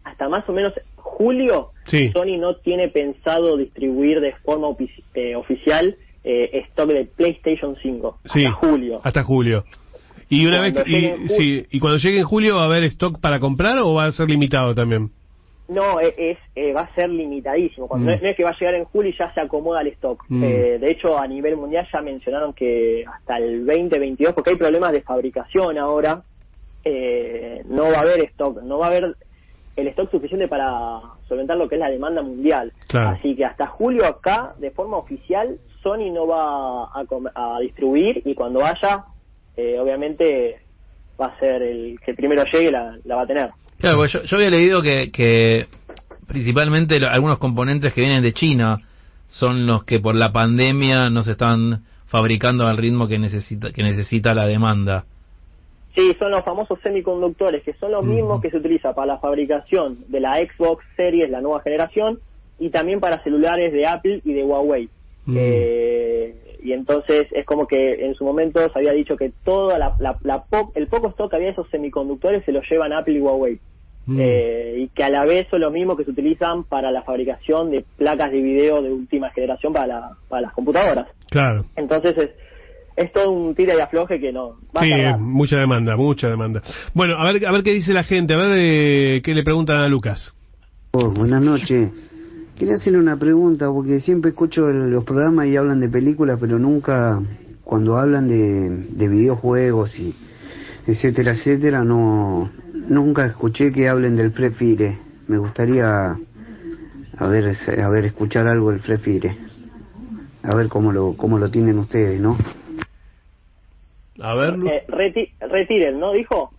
hasta 0.05 0.29
más 0.29 0.49
o 0.49 0.53
menos 0.53 0.73
julio, 0.97 1.69
Sí. 1.87 2.11
Sony 2.13 2.39
no 2.39 2.57
tiene 2.57 2.89
pensado 2.89 3.57
distribuir 3.57 4.21
de 4.21 4.33
forma 4.45 4.69
eh, 5.15 5.35
oficial 5.35 5.97
eh, 6.23 6.63
stock 6.71 6.89
de 6.91 7.07
PlayStation 7.07 7.77
5 7.83 8.19
Sí. 8.27 8.45
hasta 8.47 8.53
julio. 8.67 9.01
Hasta 9.03 9.23
julio. 9.25 9.65
Y 10.29 10.47
una 10.47 10.59
Cuando 10.59 10.85
vez 10.85 11.19
y, 11.25 11.29
sí, 11.35 11.67
y 11.71 11.81
cuando 11.81 11.99
llegue 11.99 12.19
en 12.21 12.25
julio 12.25 12.55
va 12.57 12.63
a 12.63 12.67
haber 12.67 12.85
stock 12.85 13.19
para 13.21 13.41
comprar 13.41 13.79
o 13.81 13.95
va 13.95 14.05
a 14.05 14.13
ser 14.13 14.29
limitado 14.29 14.75
también. 14.75 15.11
No, 15.71 16.01
e- 16.01 16.15
es, 16.19 16.39
eh, 16.57 16.73
va 16.73 16.81
a 16.83 16.95
ser 16.95 17.09
limitadísimo. 17.09 17.87
Cuando 17.89 18.07
Mm. 18.07 18.09
no, 18.09 18.15
es, 18.17 18.23
no 18.23 18.29
es 18.29 18.37
que 18.37 18.45
va 18.45 18.51
a 18.51 18.59
llegar 18.59 18.75
en 18.75 18.85
julio 18.87 19.11
y 19.11 19.17
ya 19.17 19.33
se 19.33 19.41
acomoda 19.41 19.81
el 19.81 19.87
stock. 19.89 20.25
Mm. 20.29 20.45
Eh, 20.45 20.79
de 20.81 20.91
hecho, 20.91 21.17
a 21.17 21.27
nivel 21.27 21.57
mundial 21.57 21.87
ya 21.93 22.01
mencionaron 22.03 22.53
que 22.53 23.05
hasta 23.07 23.37
el 23.39 23.65
2022, 23.65 24.35
porque 24.35 24.51
hay 24.51 24.57
problemas 24.57 24.93
de 24.93 25.03
fabricación 25.03 25.79
ahora, 25.79 26.23
eh, 26.85 27.63
no 27.67 27.85
va 27.85 27.99
a 27.99 28.01
haber 28.01 28.21
stock, 28.31 28.63
no 28.63 28.79
va 28.79 28.87
a 28.87 28.89
haber 28.89 29.15
el 29.77 29.89
stock 29.89 30.11
suficiente 30.11 30.49
para 30.49 31.01
solventar 31.29 31.57
lo 31.57 31.69
que 31.69 31.77
es 31.77 31.81
la 31.81 31.89
demanda 31.91 32.23
mundial. 32.23 32.73
Claro. 32.89 33.11
Así 33.11 33.37
que 33.37 33.45
hasta 33.45 33.67
julio 33.67 34.05
acá, 34.07 34.55
de 34.59 34.71
forma 34.73 34.97
oficial, 34.97 35.59
Sony 35.83 36.11
no 36.13 36.27
va 36.27 36.85
a, 36.85 37.05
a 37.35 37.61
distribuir 37.61 38.23
y 38.25 38.35
cuando 38.35 38.61
vaya, 38.61 39.05
eh, 39.57 39.79
obviamente 39.79 40.59
va 41.21 41.27
a 41.27 41.39
ser 41.39 41.63
el 41.63 41.99
que 42.05 42.15
primero 42.15 42.43
llegue 42.53 42.71
la, 42.71 42.99
la 43.05 43.17
va 43.17 43.23
a 43.23 43.27
tener. 43.27 43.51
Claro, 43.81 43.97
porque 43.97 44.13
yo, 44.13 44.23
yo 44.25 44.37
había 44.37 44.51
leído 44.51 44.83
que, 44.83 45.11
que 45.11 45.67
principalmente 46.27 46.97
algunos 47.07 47.39
componentes 47.39 47.93
que 47.93 48.01
vienen 48.03 48.23
de 48.23 48.33
China 48.33 48.81
son 49.29 49.67
los 49.67 49.85
que 49.85 49.99
por 50.01 50.15
la 50.15 50.33
pandemia 50.33 51.11
no 51.11 51.23
se 51.23 51.33
están 51.33 51.83
fabricando 52.07 52.67
al 52.67 52.77
ritmo 52.77 53.07
que 53.09 53.19
necesita 53.19 53.73
que 53.73 53.83
necesita 53.83 54.35
la 54.35 54.47
demanda. 54.47 55.05
Sí, 55.95 56.15
son 56.19 56.31
los 56.31 56.45
famosos 56.45 56.79
semiconductores, 56.83 57.63
que 57.65 57.73
son 57.75 57.93
los 57.93 58.05
mismos 58.05 58.41
que 58.41 58.51
se 58.51 58.59
utiliza 58.59 58.95
para 58.95 59.15
la 59.15 59.19
fabricación 59.19 59.99
de 60.09 60.21
la 60.21 60.37
Xbox 60.37 60.85
Series, 60.97 61.31
la 61.31 61.41
nueva 61.41 61.63
generación, 61.63 62.21
y 62.61 62.71
también 62.71 63.01
para 63.01 63.23
celulares 63.25 63.73
de 63.73 63.87
Apple 63.87 64.21
y 64.25 64.33
de 64.33 64.45
Huawei. 64.45 64.89
Mm. 65.27 65.37
Eh, 65.39 66.35
y 66.63 66.73
entonces 66.73 67.27
es 67.33 67.45
como 67.47 67.67
que 67.67 68.05
en 68.07 68.15
su 68.15 68.25
momento 68.25 68.61
se 68.69 68.79
había 68.79 68.93
dicho 68.93 69.17
que 69.17 69.33
toda 69.45 69.79
la, 69.79 69.95
la- 69.99 70.17
la 70.23 70.43
po- 70.45 70.71
el 70.75 70.87
poco 70.87 71.09
stock 71.09 71.31
que 71.31 71.37
había 71.37 71.49
de 71.49 71.53
esos 71.53 71.69
semiconductores 71.71 72.45
se 72.45 72.53
los 72.53 72.65
llevan 72.71 72.93
Apple 72.93 73.15
y 73.15 73.21
Huawei. 73.21 73.59
Mm. 74.11 74.19
Eh, 74.21 74.75
y 74.79 74.89
que 74.89 75.05
a 75.05 75.09
la 75.09 75.25
vez 75.25 75.47
son 75.51 75.61
los 75.61 75.73
mismos 75.73 75.97
que 75.97 76.05
se 76.05 76.11
utilizan 76.11 76.65
para 76.65 76.91
la 76.91 77.03
fabricación 77.03 77.71
de 77.71 77.85
placas 77.97 78.33
de 78.33 78.41
video 78.43 78.83
de 78.83 78.91
última 78.93 79.31
generación 79.31 79.73
para, 79.73 79.87
la- 79.87 80.11
para 80.29 80.43
las 80.43 80.53
computadoras. 80.53 81.07
Claro. 81.31 81.65
Entonces 81.77 82.19
es, 82.19 82.31
es 82.97 83.13
todo 83.13 83.31
un 83.31 83.55
tira 83.55 83.75
y 83.77 83.81
afloje 83.81 84.19
que 84.19 84.33
no 84.33 84.57
va 84.77 84.81
a 84.81 84.85
Sí, 84.85 84.91
tardar. 84.91 85.19
mucha 85.21 85.59
demanda, 85.59 85.97
mucha 85.97 86.29
demanda. 86.29 86.61
Bueno, 86.93 87.15
a 87.19 87.33
ver, 87.33 87.47
a 87.47 87.53
ver 87.53 87.63
qué 87.63 87.73
dice 87.73 87.93
la 87.93 88.03
gente, 88.03 88.35
a 88.35 88.37
ver 88.39 88.51
eh, 88.59 89.23
qué 89.23 89.33
le 89.35 89.45
preguntan 89.45 89.79
a 89.81 89.87
Lucas. 89.89 90.35
Oh, 90.93 91.09
buenas 91.11 91.41
noches. 91.43 91.93
Quería 92.59 92.75
hacerle 92.75 92.99
una 92.99 93.17
pregunta 93.17 93.71
porque 93.71 94.01
siempre 94.01 94.31
escucho 94.33 94.67
el- 94.67 94.91
los 94.91 95.05
programas 95.05 95.47
y 95.47 95.57
hablan 95.57 95.79
de 95.79 95.89
películas, 95.89 96.37
pero 96.41 96.59
nunca 96.59 97.21
cuando 97.63 97.97
hablan 97.97 98.27
de, 98.29 98.69
de 98.97 99.09
videojuegos 99.09 99.97
y 99.99 100.15
etcétera, 100.87 101.33
etcétera, 101.33 101.85
no 101.85 102.51
nunca 102.89 103.27
escuché 103.27 103.73
que 103.73 103.89
hablen 103.89 104.17
del 104.17 104.33
Free 104.33 104.51
Fire. 104.51 104.99
Me 105.29 105.39
gustaría 105.39 106.17
a 107.19 107.27
ver, 107.29 107.55
a 107.83 107.89
ver 107.89 108.05
escuchar 108.07 108.49
algo 108.49 108.71
del 108.71 108.81
Free 108.81 108.97
Fire. 108.99 109.37
A 110.43 110.55
ver 110.55 110.69
cómo 110.69 110.91
lo 110.93 111.17
cómo 111.17 111.39
lo 111.39 111.51
tienen 111.51 111.79
ustedes, 111.79 112.21
¿no? 112.21 112.37
A 114.23 114.35
ver, 114.35 114.55
Eh, 114.67 114.85
reti- 114.89 115.33
retiren, 115.41 115.99
¿no? 115.99 116.13
Dijo. 116.13 116.53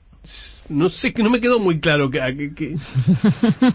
No 0.70 0.90
sé, 0.90 1.14
que 1.14 1.24
no 1.24 1.30
me 1.30 1.42
quedó 1.42 1.60
muy 1.60 1.80
claro. 1.80 2.10
Que, 2.10 2.20
que- 2.38 2.54
que- 2.54 2.76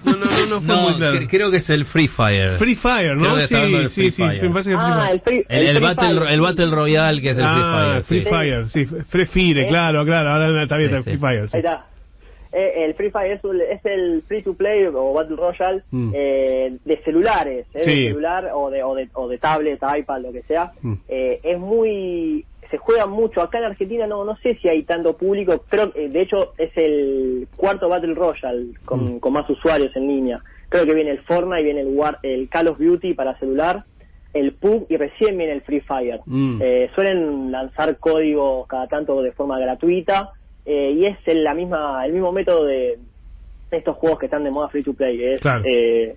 No, 0.04 0.12
no, 0.16 0.24
no, 0.26 0.46
no 0.46 0.60
fue 0.60 0.74
No, 0.74 0.80
muy 0.82 0.94
claro. 0.96 1.16
cre- 1.18 1.28
creo 1.28 1.50
que 1.50 1.56
es 1.58 1.68
el 1.70 1.84
Free 1.84 2.08
Fire. 2.08 2.58
Free 2.58 2.76
Fire, 2.76 3.16
¿no? 3.16 3.36
Sí, 3.46 3.46
sí, 3.48 3.88
Free 3.94 4.10
sí, 4.10 4.22
Fire. 4.22 4.42
me 4.44 4.50
parece 4.50 4.70
que 4.70 4.76
Free 4.76 4.86
Ah, 4.86 5.00
Fire. 5.02 5.12
el 5.14 5.20
Free, 5.20 5.44
el, 5.48 5.66
el 5.66 5.76
Free 5.76 5.86
Battle, 5.86 6.14
Fire. 6.20 6.32
el 6.32 6.40
Battle 6.40 6.70
Royale 6.70 7.20
que 7.22 7.30
es 7.30 7.38
el 7.38 7.44
ah, 7.46 8.00
Free 8.06 8.20
Free 8.22 8.30
Fire. 8.30 8.68
sí. 8.68 8.84
Fire, 8.86 9.00
sí, 9.02 9.04
Free 9.10 9.26
Fire, 9.26 9.58
¿Eh? 9.64 9.66
claro, 9.68 10.04
claro, 10.04 10.30
ahora 10.30 10.62
está 10.62 10.76
bien, 10.78 10.90
Sí, 10.90 10.96
está 10.96 11.10
sí. 11.10 11.16
Free 11.18 11.28
Fire, 11.28 11.48
sí. 11.48 11.56
Ahí 11.56 11.62
está. 11.64 11.86
Eh, 12.52 12.84
el 12.86 12.94
Free 12.94 13.10
Fire 13.10 13.32
es, 13.32 13.44
un- 13.44 13.60
es 13.60 13.84
el 13.84 14.22
free 14.26 14.42
to 14.42 14.54
play 14.54 14.86
o 14.86 15.12
Battle 15.12 15.36
Royale 15.36 15.82
Mm. 15.90 16.12
eh, 16.14 16.76
de 16.86 17.02
celulares, 17.04 17.66
eh, 17.74 17.80
Sí. 17.84 17.90
de 18.02 18.08
celular 18.08 18.48
o 18.54 18.70
de, 18.70 18.82
o 18.82 18.94
de, 18.94 19.08
o 19.12 19.28
de 19.28 19.36
tablet, 19.36 19.78
iPad, 19.98 20.22
lo 20.22 20.32
que 20.32 20.42
sea. 20.42 20.70
Mm. 20.80 20.94
Eh, 21.08 21.40
es 21.42 21.58
muy. 21.58 22.46
Se 22.70 22.78
juega 22.78 23.06
mucho. 23.06 23.40
Acá 23.40 23.58
en 23.58 23.64
Argentina 23.64 24.06
no 24.06 24.24
no 24.24 24.36
sé 24.38 24.56
si 24.56 24.68
hay 24.68 24.82
tanto 24.82 25.16
público. 25.16 25.64
Creo 25.68 25.92
que, 25.92 26.08
de 26.08 26.20
hecho, 26.22 26.52
es 26.58 26.70
el 26.76 27.46
cuarto 27.56 27.88
Battle 27.88 28.14
Royale 28.14 28.74
con, 28.84 29.16
Mm. 29.16 29.18
con 29.20 29.32
más 29.32 29.48
usuarios 29.50 29.94
en 29.96 30.08
línea. 30.08 30.42
Creo 30.68 30.84
que 30.84 30.94
viene 30.94 31.12
el 31.12 31.20
Fortnite, 31.20 31.62
viene 31.62 31.80
el, 31.82 31.88
War- 31.96 32.18
el 32.22 32.48
Call 32.48 32.68
of 32.68 32.78
Duty 32.78 33.14
para 33.14 33.38
celular, 33.38 33.84
el 34.34 34.52
PUB 34.54 34.86
y 34.88 34.96
recién 34.96 35.38
viene 35.38 35.52
el 35.52 35.62
Free 35.62 35.80
Fire. 35.80 36.20
Mm. 36.26 36.60
Eh, 36.62 36.90
suelen 36.94 37.50
lanzar 37.52 37.98
códigos 37.98 38.66
cada 38.66 38.86
tanto 38.88 39.22
de 39.22 39.32
forma 39.32 39.58
gratuita 39.58 40.32
eh, 40.64 40.90
y 40.90 41.06
es 41.06 41.16
el, 41.26 41.44
la 41.44 41.54
misma, 41.54 42.04
el 42.04 42.12
mismo 42.12 42.32
método 42.32 42.64
de 42.64 42.98
estos 43.70 43.96
juegos 43.96 44.18
que 44.18 44.26
están 44.26 44.42
de 44.44 44.50
moda 44.50 44.68
free 44.68 44.82
to 44.82 44.92
play. 44.94 45.22
Es, 45.22 45.40
Claro. 45.40 45.62
eh, 45.64 46.16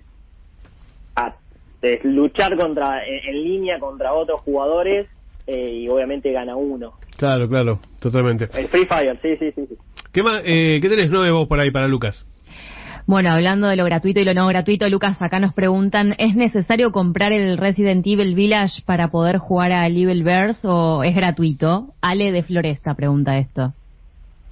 a- 1.16 1.34
es 1.82 2.04
luchar 2.04 2.56
contra 2.56 3.06
en, 3.06 3.28
en 3.28 3.42
línea 3.44 3.78
contra 3.78 4.12
otros 4.12 4.40
jugadores 4.42 5.06
eh, 5.50 5.72
y 5.72 5.88
obviamente 5.88 6.30
gana 6.30 6.54
uno. 6.54 6.92
Claro, 7.16 7.48
claro, 7.48 7.80
totalmente. 7.98 8.48
El 8.54 8.68
Free 8.68 8.86
Fire, 8.86 9.18
sí, 9.20 9.36
sí, 9.36 9.50
sí. 9.52 9.66
sí. 9.68 9.74
¿Qué 10.12 10.22
más, 10.22 10.42
eh, 10.44 10.78
qué 10.80 10.88
tenés 10.88 11.10
nueve 11.10 11.32
vos 11.32 11.48
por 11.48 11.58
ahí 11.58 11.72
para 11.72 11.88
Lucas? 11.88 12.24
Bueno, 13.06 13.30
hablando 13.30 13.66
de 13.66 13.74
lo 13.74 13.84
gratuito 13.84 14.20
y 14.20 14.24
lo 14.24 14.34
no 14.34 14.46
gratuito, 14.46 14.88
Lucas, 14.88 15.20
acá 15.20 15.40
nos 15.40 15.52
preguntan, 15.52 16.14
¿es 16.18 16.36
necesario 16.36 16.92
comprar 16.92 17.32
el 17.32 17.58
Resident 17.58 18.06
Evil 18.06 18.36
Village 18.36 18.82
para 18.86 19.08
poder 19.08 19.38
jugar 19.38 19.72
a 19.72 19.88
Evil 19.88 20.22
Bears 20.22 20.64
o 20.64 21.02
es 21.02 21.16
gratuito? 21.16 21.88
Ale 22.00 22.30
de 22.30 22.44
Floresta 22.44 22.94
pregunta 22.94 23.38
esto. 23.38 23.72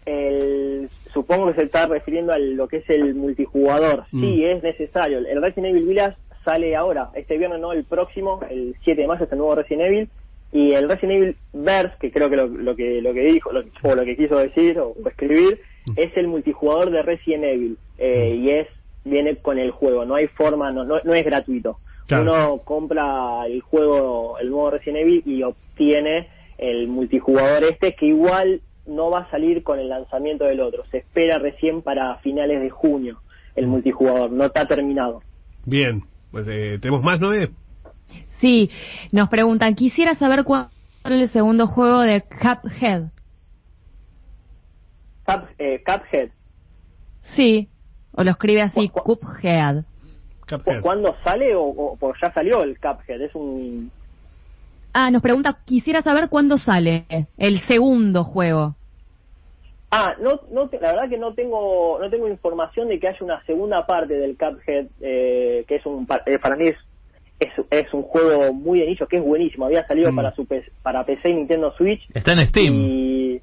El, 0.05 0.91
supongo 1.13 1.47
que 1.49 1.61
se 1.61 1.67
está 1.67 1.87
refiriendo 1.87 2.33
a 2.33 2.39
lo 2.39 2.67
que 2.67 2.79
es 2.79 2.91
el 2.91 3.15
multijugador. 3.15 4.07
Mm. 4.11 4.21
Sí, 4.21 4.45
es 4.45 4.63
necesario. 4.65 5.19
El 5.19 5.41
Resident 5.41 5.77
Evil 5.77 5.87
Village 5.87 6.17
sale 6.45 6.75
ahora, 6.75 7.11
este 7.15 7.39
viernes 7.39 7.61
no, 7.61 7.73
el 7.73 7.85
próximo, 7.85 8.41
el 8.51 8.75
7 8.83 9.03
de 9.03 9.07
mayo, 9.07 9.25
es 9.25 9.31
el 9.31 9.39
nuevo 9.39 9.55
Resident 9.55 9.83
Evil. 9.83 10.09
Y 10.53 10.73
el 10.73 10.89
Resident 10.89 11.23
Evil 11.23 11.37
Verse, 11.53 11.97
que 12.01 12.11
creo 12.11 12.31
que 12.31 12.37
lo, 12.37 12.47
lo 12.47 12.75
que 12.75 13.03
lo 13.03 13.13
que 13.13 13.21
dijo, 13.21 13.53
lo, 13.53 13.65
o 13.83 13.95
lo 13.95 14.05
que 14.05 14.17
quiso 14.17 14.37
decir 14.39 14.79
o, 14.79 14.89
o 14.89 15.09
escribir, 15.09 15.61
es 15.97 16.17
el 16.17 16.29
multijugador 16.29 16.91
de 16.91 17.03
Resident 17.03 17.45
Evil. 17.45 17.79
Eh, 17.99 18.35
y 18.41 18.51
es 18.51 18.69
viene 19.05 19.37
con 19.37 19.59
el 19.59 19.71
juego, 19.71 20.05
no 20.05 20.15
hay 20.15 20.27
forma, 20.29 20.71
no, 20.73 20.85
no, 20.85 20.97
no 21.05 21.15
es 21.15 21.25
gratuito. 21.25 21.79
Claro. 22.07 22.23
Uno 22.23 22.59
compra 22.65 23.47
el 23.47 23.61
juego, 23.61 24.39
el 24.39 24.51
nuevo 24.51 24.71
Resident 24.71 24.99
Evil 25.03 25.23
y 25.27 25.43
obtiene 25.43 26.29
el 26.57 26.89
multijugador 26.89 27.65
este 27.65 27.95
que 27.95 28.07
igual 28.07 28.61
no 28.87 29.11
va 29.11 29.21
a 29.21 29.31
salir 29.31 29.63
con 29.63 29.79
el 29.79 29.89
lanzamiento 29.89 30.45
del 30.45 30.61
otro. 30.61 30.85
Se 30.91 30.99
espera 30.99 31.39
recién 31.39 31.83
para 31.83 32.17
finales 32.17 32.61
de 32.63 32.71
junio 32.71 33.21
el 33.55 33.67
multijugador, 33.67 34.31
no 34.31 34.45
está 34.45 34.67
terminado. 34.67 35.23
Bien, 35.67 36.03
pues 36.31 36.47
eh, 36.49 36.79
tenemos 36.81 37.03
más 37.03 37.21
nueve. 37.21 37.51
Sí, 38.41 38.71
nos 39.13 39.29
preguntan, 39.29 39.75
quisiera 39.75 40.15
saber 40.15 40.45
cuál 40.45 40.71
es 41.05 41.11
el 41.13 41.29
segundo 41.31 41.67
juego 41.67 42.01
de 42.01 42.23
Cuphead. 42.23 43.11
Cup, 45.27 45.49
eh, 45.59 45.83
Cuphead, 45.85 46.31
Sí, 47.37 47.69
o 48.13 48.25
lo 48.25 48.31
escribe 48.31 48.63
así, 48.63 48.89
Cu- 48.89 49.03
cu- 49.03 49.19
Cuphead. 49.21 49.85
¿cu- 50.41 50.57
Cuphead. 50.57 50.83
¿cuándo 50.83 51.15
sale 51.25 51.55
o, 51.55 51.65
o 51.65 52.15
ya 52.23 52.33
salió 52.33 52.63
el 52.63 52.79
Cuphead? 52.79 53.21
Es 53.23 53.35
un 53.35 53.91
Ah, 54.95 55.11
nos 55.11 55.23
pregunta, 55.23 55.61
quisiera 55.67 56.03
saber 56.03 56.29
cuándo 56.29 56.57
sale 56.59 57.07
el 57.37 57.61
segundo 57.67 58.25
juego. 58.25 58.75
Ah, 59.91 60.15
no, 60.21 60.41
no, 60.51 60.69
la 60.81 60.93
verdad 60.93 61.09
que 61.09 61.19
no 61.19 61.35
tengo, 61.35 61.99
no 62.01 62.11
tengo 62.11 62.29
información 62.29 62.89
de 62.89 62.99
que 62.99 63.09
haya 63.09 63.19
una 63.21 63.43
segunda 63.45 63.87
parte 63.87 64.15
del 64.15 64.37
Cuphead, 64.37 64.87
eh, 65.01 65.65
que 65.69 65.77
es 65.77 65.87
un, 65.87 66.07
eh, 66.27 66.39
para 66.39 66.57
mí 66.57 66.69
es, 66.69 66.77
es, 67.41 67.51
es 67.71 67.93
un 67.95 68.03
juego 68.03 68.53
muy 68.53 68.81
de 68.81 68.87
nicho, 68.87 69.07
que 69.07 69.17
es 69.19 69.23
buenísimo. 69.23 69.67
Había 69.67 69.87
salido 69.87 70.11
Mm. 70.13 70.17
para 70.17 70.35
su 70.35 70.47
para 70.83 71.05
PC 71.05 71.31
y 71.31 71.35
Nintendo 71.35 71.73
Switch. 71.77 72.03
Está 72.15 72.33
en 72.33 72.47
Steam. 72.47 72.75
Y, 72.75 73.41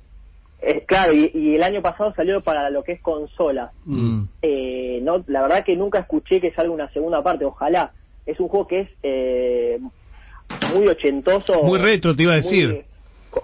es 0.61 0.83
claro, 0.85 1.13
y, 1.13 1.31
y 1.33 1.55
el 1.55 1.63
año 1.63 1.81
pasado 1.81 2.13
salió 2.15 2.41
para 2.41 2.69
lo 2.69 2.83
que 2.83 2.93
es 2.93 3.01
consola. 3.01 3.71
Mm. 3.85 4.23
Eh, 4.41 4.99
no, 5.03 5.23
la 5.27 5.41
verdad 5.43 5.63
que 5.63 5.75
nunca 5.75 5.99
escuché 5.99 6.41
que 6.41 6.51
salga 6.53 6.71
una 6.71 6.89
segunda 6.91 7.21
parte. 7.23 7.45
Ojalá. 7.45 7.91
Es 8.25 8.39
un 8.39 8.47
juego 8.47 8.65
que 8.67 8.79
es 8.81 8.89
eh, 9.03 9.79
muy 10.73 10.87
ochentoso. 10.87 11.61
Muy 11.63 11.79
retro, 11.79 12.15
te 12.15 12.23
iba 12.23 12.33
a 12.33 12.37
decir. 12.37 12.69
muy- 12.69 12.85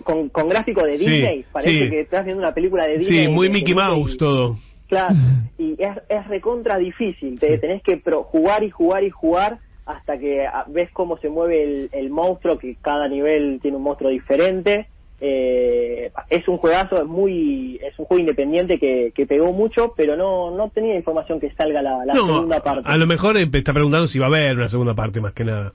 con, 0.06 0.30
con 0.30 0.48
gráfico 0.50 0.84
de 0.86 0.98
Sí, 0.98 1.06
Disney. 1.06 1.46
Parece 1.52 1.74
sí. 1.74 1.90
que 1.90 2.00
estás 2.02 2.24
viendo 2.26 2.42
una 2.42 2.54
película 2.54 2.86
de 2.88 2.98
Disney. 2.98 3.26
Sí, 3.26 3.28
muy 3.32 3.48
de- 3.48 3.54
Mickey 3.54 3.74
de- 3.74 3.82
Mouse 3.82 4.14
y- 4.14 4.18
todo. 4.18 4.58
Claro, 4.88 5.16
y 5.58 5.74
es, 5.78 5.98
es 6.10 6.28
recontra 6.30 6.78
difícil. 6.78 7.40
Te 7.40 7.58
tenés 7.58 7.84
que 7.84 7.98
pro- 7.98 8.24
jugar 8.24 8.64
y 8.64 8.70
jugar 8.70 9.04
y 9.04 9.10
jugar 9.10 9.60
hasta 9.92 10.18
que 10.18 10.46
ah, 10.46 10.66
ves 10.68 10.90
cómo 10.92 11.18
se 11.18 11.30
mueve 11.30 11.64
el, 11.64 11.90
el 11.92 12.10
monstruo, 12.10 12.58
que 12.58 12.76
cada 12.82 13.08
nivel 13.08 13.60
tiene 13.62 13.78
un 13.78 13.84
monstruo 13.84 14.10
diferente. 14.10 14.88
Eh, 15.24 16.12
es 16.30 16.48
un 16.48 16.58
juegazo, 16.58 16.96
es 17.00 17.06
muy, 17.08 17.80
es 17.84 17.98
un 18.00 18.06
juego 18.06 18.22
independiente 18.22 18.80
que, 18.80 19.12
que 19.14 19.28
pegó 19.28 19.54
mucho, 19.54 19.94
pero 19.96 20.16
no, 20.18 20.50
no 20.50 20.70
tenía 20.70 20.96
información 20.96 21.40
que 21.40 21.52
salga 21.52 21.82
la, 21.82 22.04
la 22.06 22.14
No, 22.14 22.26
segunda 22.26 22.60
parte. 22.64 22.90
A 22.90 22.98
lo 22.98 23.06
mejor 23.06 23.38
eh, 23.38 23.48
está 23.54 23.72
preguntando 23.72 24.08
si 24.08 24.18
va 24.18 24.26
a 24.26 24.30
haber 24.30 24.58
una 24.58 24.70
segunda 24.70 24.96
parte 24.96 25.22
más 25.22 25.34
que 25.34 25.44
nada. 25.46 25.74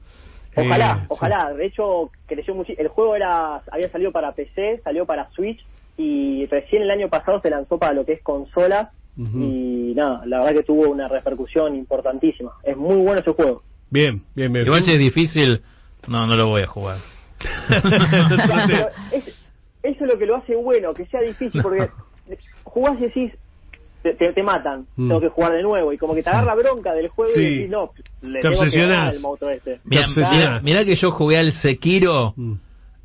Ojalá, 0.56 1.00
Eh, 1.02 1.06
ojalá. 1.08 1.52
De 1.52 1.66
hecho, 1.66 2.10
creció 2.26 2.54
mucho. 2.54 2.72
El 2.76 2.88
juego 2.88 3.14
era 3.14 3.60
había 3.70 3.88
salido 3.90 4.10
para 4.10 4.32
PC, 4.32 4.80
salió 4.82 5.06
para 5.06 5.30
Switch 5.30 5.64
y 5.96 6.46
recién 6.46 6.82
el 6.82 6.90
año 6.90 7.08
pasado 7.08 7.40
se 7.40 7.50
lanzó 7.50 7.78
para 7.78 7.92
lo 7.92 8.04
que 8.04 8.14
es 8.14 8.22
consola 8.22 8.90
y 9.18 9.94
nada, 9.96 10.26
la 10.26 10.40
verdad 10.40 10.56
que 10.56 10.62
tuvo 10.62 10.90
una 10.90 11.08
repercusión 11.08 11.74
importantísima. 11.74 12.52
Es 12.62 12.76
muy 12.76 12.96
bueno 12.96 13.20
ese 13.20 13.32
juego. 13.32 13.62
Bien, 13.90 14.22
bien, 14.34 14.52
bien. 14.52 14.66
Igual 14.66 14.82
si 14.84 14.92
es 14.92 14.98
difícil, 14.98 15.62
no, 16.08 16.26
no 16.26 16.36
lo 16.36 16.48
voy 16.48 16.62
a 16.62 16.66
jugar. 16.66 16.98
Claro, 17.38 18.88
es- 19.12 19.28
eso 19.82 20.04
es 20.04 20.12
lo 20.12 20.18
que 20.18 20.26
lo 20.26 20.36
hace 20.36 20.56
bueno, 20.56 20.92
que 20.94 21.06
sea 21.06 21.20
difícil, 21.20 21.62
porque 21.62 21.88
jugás 22.64 22.98
y 22.98 23.04
decís, 23.04 23.32
te, 24.02 24.14
te, 24.14 24.32
te 24.32 24.42
matan, 24.42 24.86
Mm. 24.96 25.08
tengo 25.08 25.20
que 25.20 25.28
jugar 25.28 25.52
de 25.52 25.62
nuevo, 25.62 25.92
y 25.92 25.98
como 25.98 26.14
que 26.14 26.22
te 26.22 26.30
agarra 26.30 26.54
bronca 26.54 26.92
del 26.92 27.08
juego 27.08 27.32
Sí. 27.36 27.42
y 27.42 27.54
decís, 27.56 27.70
no, 27.70 27.90
le 28.22 28.40
Te 28.40 28.50
tengo 28.50 28.64
que 28.64 28.82
al 28.82 29.20
monstruo 29.20 29.50
este. 29.50 29.80
Mira, 29.84 30.60
mira 30.62 30.84
que 30.84 30.94
yo 30.96 31.10
jugué 31.10 31.38
al 31.38 31.52
Sekiro 31.52 32.32
Mm, 32.36 32.54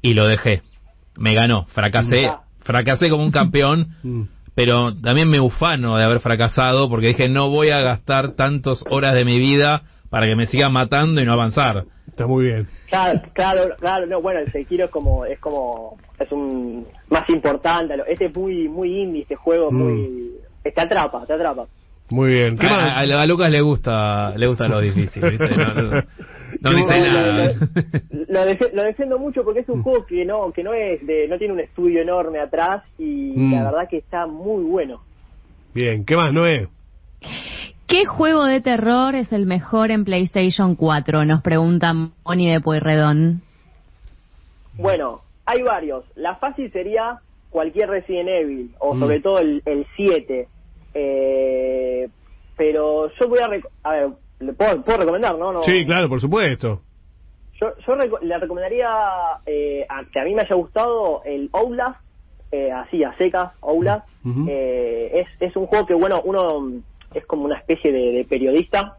y 0.01 0.13
lo 0.13 0.25
dejé. 0.27 0.61
Me 1.17 1.33
ganó, 1.35 1.65
fracasé, 1.65 2.25
Ah. 2.27 2.41
fracasé 2.59 3.09
como 3.09 3.23
un 3.23 3.31
campeón, 3.31 3.87
mm. 4.03 4.21
pero 4.55 4.95
también 4.95 5.29
me 5.29 5.39
ufano 5.39 5.97
de 5.97 6.03
haber 6.03 6.19
fracasado 6.19 6.89
porque 6.89 7.07
dije 7.07 7.29
no 7.29 7.49
voy 7.49 7.69
a 7.69 7.81
gastar 7.81 8.33
tantas 8.35 8.83
horas 8.89 9.13
de 9.13 9.25
mi 9.25 9.37
vida 9.39 9.83
para 10.11 10.27
que 10.27 10.35
me 10.35 10.45
sigan 10.45 10.71
matando 10.73 11.19
y 11.21 11.25
no 11.25 11.33
avanzar. 11.33 11.85
Está 12.07 12.27
muy 12.27 12.45
bien. 12.45 12.67
Claro, 12.89 13.21
claro, 13.33 13.75
claro, 13.79 14.05
no, 14.05 14.21
bueno, 14.21 14.41
el 14.41 14.51
Sekiro 14.51 14.85
es 14.85 14.91
como, 14.91 15.25
es 15.25 15.39
como, 15.39 15.97
es 16.19 16.29
un, 16.31 16.85
más 17.09 17.27
importante, 17.29 17.95
lo- 17.97 18.05
este 18.05 18.25
es 18.25 18.35
muy, 18.35 18.67
muy 18.67 19.01
indie, 19.01 19.21
este 19.23 19.35
juego, 19.35 19.71
Mm. 19.71 19.75
muy, 19.75 20.31
te 20.61 20.73
atrapa, 20.79 21.25
te 21.25 21.33
atrapa. 21.33 21.65
Muy 22.09 22.31
bien. 22.33 22.57
¿Qué 22.57 22.67
A, 22.67 22.69
más? 22.69 22.91
a- 23.11 23.21
a 23.21 23.25
Lucas 23.25 23.49
le 23.49 23.61
gusta, 23.61 24.33
le 24.35 24.45
gusta 24.45 24.67
lo 24.67 24.81
difícil, 24.81 25.23
¿viste? 25.23 25.47
No, 25.55 25.73
no, 25.73 25.91
no 26.59 26.69
Qué 26.69 26.75
dice 26.75 26.99
nada. 26.99 27.53
Lo, 28.27 28.45
defe- 28.45 28.71
lo 28.73 28.83
defiendo 28.83 29.17
mucho 29.17 29.45
porque 29.45 29.61
es 29.61 29.69
un 29.69 29.81
juego 29.81 30.05
que 30.05 30.25
no, 30.25 30.51
que 30.51 30.61
no 30.61 30.73
es 30.73 31.07
de, 31.07 31.29
no 31.29 31.37
tiene 31.37 31.53
un 31.53 31.61
estudio 31.61 32.01
enorme 32.01 32.39
atrás 32.39 32.83
y 32.97 33.31
Mm. 33.37 33.53
la 33.53 33.63
verdad 33.71 33.87
que 33.89 33.97
está 33.99 34.27
muy 34.27 34.63
bueno. 34.65 34.99
Bien, 35.73 36.03
¿qué 36.03 36.17
más, 36.17 36.33
Noé? 36.33 36.67
¿Qué 37.91 38.05
juego 38.05 38.45
de 38.45 38.61
terror 38.61 39.15
es 39.15 39.31
el 39.33 39.45
mejor 39.45 39.91
en 39.91 40.05
PlayStation 40.05 40.75
4? 40.75 41.25
Nos 41.25 41.41
pregunta 41.41 41.93
Moni 41.93 42.51
de 42.51 42.59
Pueyrredón. 42.61 43.41
Bueno, 44.77 45.21
hay 45.45 45.61
varios. 45.61 46.05
La 46.15 46.35
fácil 46.35 46.71
sería 46.71 47.19
cualquier 47.49 47.89
Resident 47.89 48.29
Evil, 48.29 48.71
o 48.79 48.93
Mm. 48.95 48.99
sobre 48.99 49.19
todo 49.19 49.39
el, 49.39 49.61
el 49.65 49.85
7. 49.95 50.47
Eh, 50.93 52.07
pero 52.57 53.11
yo 53.19 53.27
voy 53.27 53.39
a... 53.39 53.47
ver, 53.47 53.61
¿le 54.39 54.53
puedo, 54.53 54.81
puedo 54.83 54.99
recomendar, 54.99 55.37
no? 55.37 55.51
no 55.51 55.63
Sí, 55.63 55.85
claro, 55.85 56.07
por 56.09 56.21
supuesto. 56.21 56.81
Yo, 57.59 57.73
yo 57.85 57.93
reco- 57.95 58.21
le 58.21 58.37
recomendaría 58.39 58.89
eh, 59.45 59.85
a, 59.89 60.03
que 60.11 60.19
a 60.19 60.23
mí 60.23 60.33
me 60.33 60.41
haya 60.41 60.55
gustado 60.55 61.21
el 61.25 61.49
Outlast, 61.53 61.99
eh, 62.51 62.71
así 62.71 63.03
a 63.03 63.15
secas, 63.17 63.51
Outlast. 63.61 64.07
Eh, 64.47 65.11
es, 65.21 65.27
es 65.49 65.55
un 65.55 65.65
juego 65.67 65.85
que, 65.85 65.93
bueno, 65.93 66.21
uno 66.23 66.71
es 67.19 67.25
como 67.25 67.43
una 67.45 67.57
especie 67.59 67.91
de, 67.91 68.11
de 68.13 68.25
periodista 68.25 68.97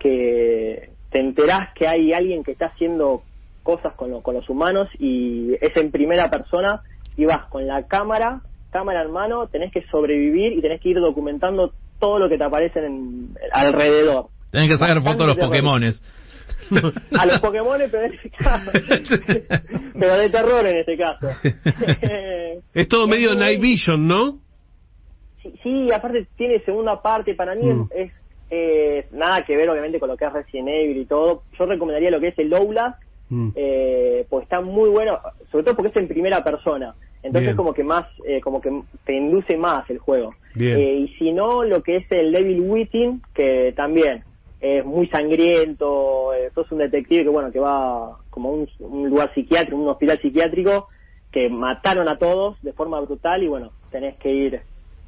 que 0.00 0.90
te 1.10 1.20
enterás 1.20 1.72
que 1.74 1.86
hay 1.86 2.12
alguien 2.12 2.42
que 2.44 2.52
está 2.52 2.66
haciendo 2.66 3.22
cosas 3.62 3.94
con, 3.94 4.10
lo- 4.10 4.20
con 4.22 4.34
los 4.34 4.48
humanos 4.48 4.88
y 4.98 5.54
es 5.60 5.76
en 5.76 5.90
primera 5.90 6.30
persona 6.30 6.80
y 7.16 7.24
vas 7.24 7.46
con 7.48 7.66
la 7.66 7.86
cámara, 7.86 8.40
cámara 8.70 9.02
en 9.02 9.10
mano, 9.12 9.46
tenés 9.48 9.72
que 9.72 9.82
sobrevivir 9.90 10.52
y 10.52 10.60
tenés 10.60 10.80
que 10.80 10.90
ir 10.90 10.96
documentando 10.96 11.72
todo 12.00 12.18
lo 12.18 12.28
que 12.28 12.36
te 12.36 12.44
aparece 12.44 12.80
en, 12.84 13.30
alrededor. 13.52 14.26
Tienen 14.50 14.68
que 14.68 14.76
sacar 14.76 15.00
fotos 15.02 15.26
de 15.26 15.34
los. 15.34 15.36
Pokémones. 15.36 16.02
A 17.18 17.26
los 17.26 17.40
Pokémon, 17.40 17.78
pero, 17.90 18.04
en 18.04 18.14
este 18.14 18.30
caso, 18.30 18.70
pero 19.98 20.14
de 20.16 20.30
terror 20.30 20.66
en 20.66 20.76
este 20.78 20.96
caso. 20.96 21.28
Es 22.74 22.88
todo 22.88 23.06
medio 23.06 23.30
muy- 23.30 23.38
Night 23.38 23.60
Vision, 23.60 24.06
¿no? 24.08 24.38
Sí, 25.44 25.54
sí, 25.62 25.92
aparte 25.92 26.26
tiene 26.36 26.58
segunda 26.60 27.00
parte, 27.02 27.34
para 27.34 27.54
mí 27.54 27.66
Mm. 27.66 27.88
es, 27.94 28.12
eh, 28.50 29.06
nada 29.12 29.44
que 29.44 29.56
ver 29.56 29.68
obviamente 29.68 30.00
con 30.00 30.08
lo 30.08 30.16
que 30.16 30.24
es 30.24 30.32
Resident 30.32 30.68
Evil 30.68 30.96
y 30.98 31.04
todo. 31.04 31.42
Yo 31.58 31.66
recomendaría 31.66 32.10
lo 32.10 32.18
que 32.20 32.28
es 32.28 32.38
el 32.38 32.52
Outlast, 32.54 32.98
Mm. 33.28 33.50
eh, 33.54 34.26
pues 34.30 34.44
está 34.44 34.60
muy 34.60 34.88
bueno, 34.90 35.18
sobre 35.50 35.64
todo 35.64 35.76
porque 35.76 35.90
es 35.90 35.96
en 35.96 36.08
primera 36.08 36.42
persona. 36.42 36.94
Entonces 37.22 37.48
Bien. 37.48 37.56
como 37.56 37.72
que 37.72 37.84
más, 37.84 38.06
eh, 38.26 38.40
como 38.40 38.60
que 38.60 38.70
te 39.04 39.14
induce 39.14 39.56
más 39.56 39.88
el 39.90 39.98
juego. 39.98 40.34
Eh, 40.58 41.06
y 41.06 41.08
si 41.18 41.32
no, 41.32 41.64
lo 41.64 41.82
que 41.82 41.96
es 41.96 42.12
el 42.12 42.32
Devil 42.32 42.60
Within, 42.60 43.22
que 43.34 43.72
también 43.76 44.22
es 44.60 44.84
muy 44.84 45.06
sangriento, 45.08 46.32
eh, 46.34 46.50
sos 46.54 46.70
un 46.72 46.78
detective 46.78 47.24
que 47.24 47.28
bueno, 47.28 47.50
que 47.50 47.60
va 47.60 48.16
como 48.30 48.48
a 48.50 48.52
un, 48.52 48.68
un 48.78 49.10
lugar 49.10 49.30
psiquiátrico, 49.32 49.76
un 49.76 49.88
hospital 49.88 50.20
psiquiátrico, 50.20 50.88
que 51.32 51.48
mataron 51.48 52.08
a 52.08 52.18
todos 52.18 52.56
de 52.62 52.72
forma 52.72 53.00
brutal 53.00 53.42
y 53.42 53.48
bueno, 53.48 53.72
tenés 53.90 54.16
que 54.16 54.30
ir 54.30 54.62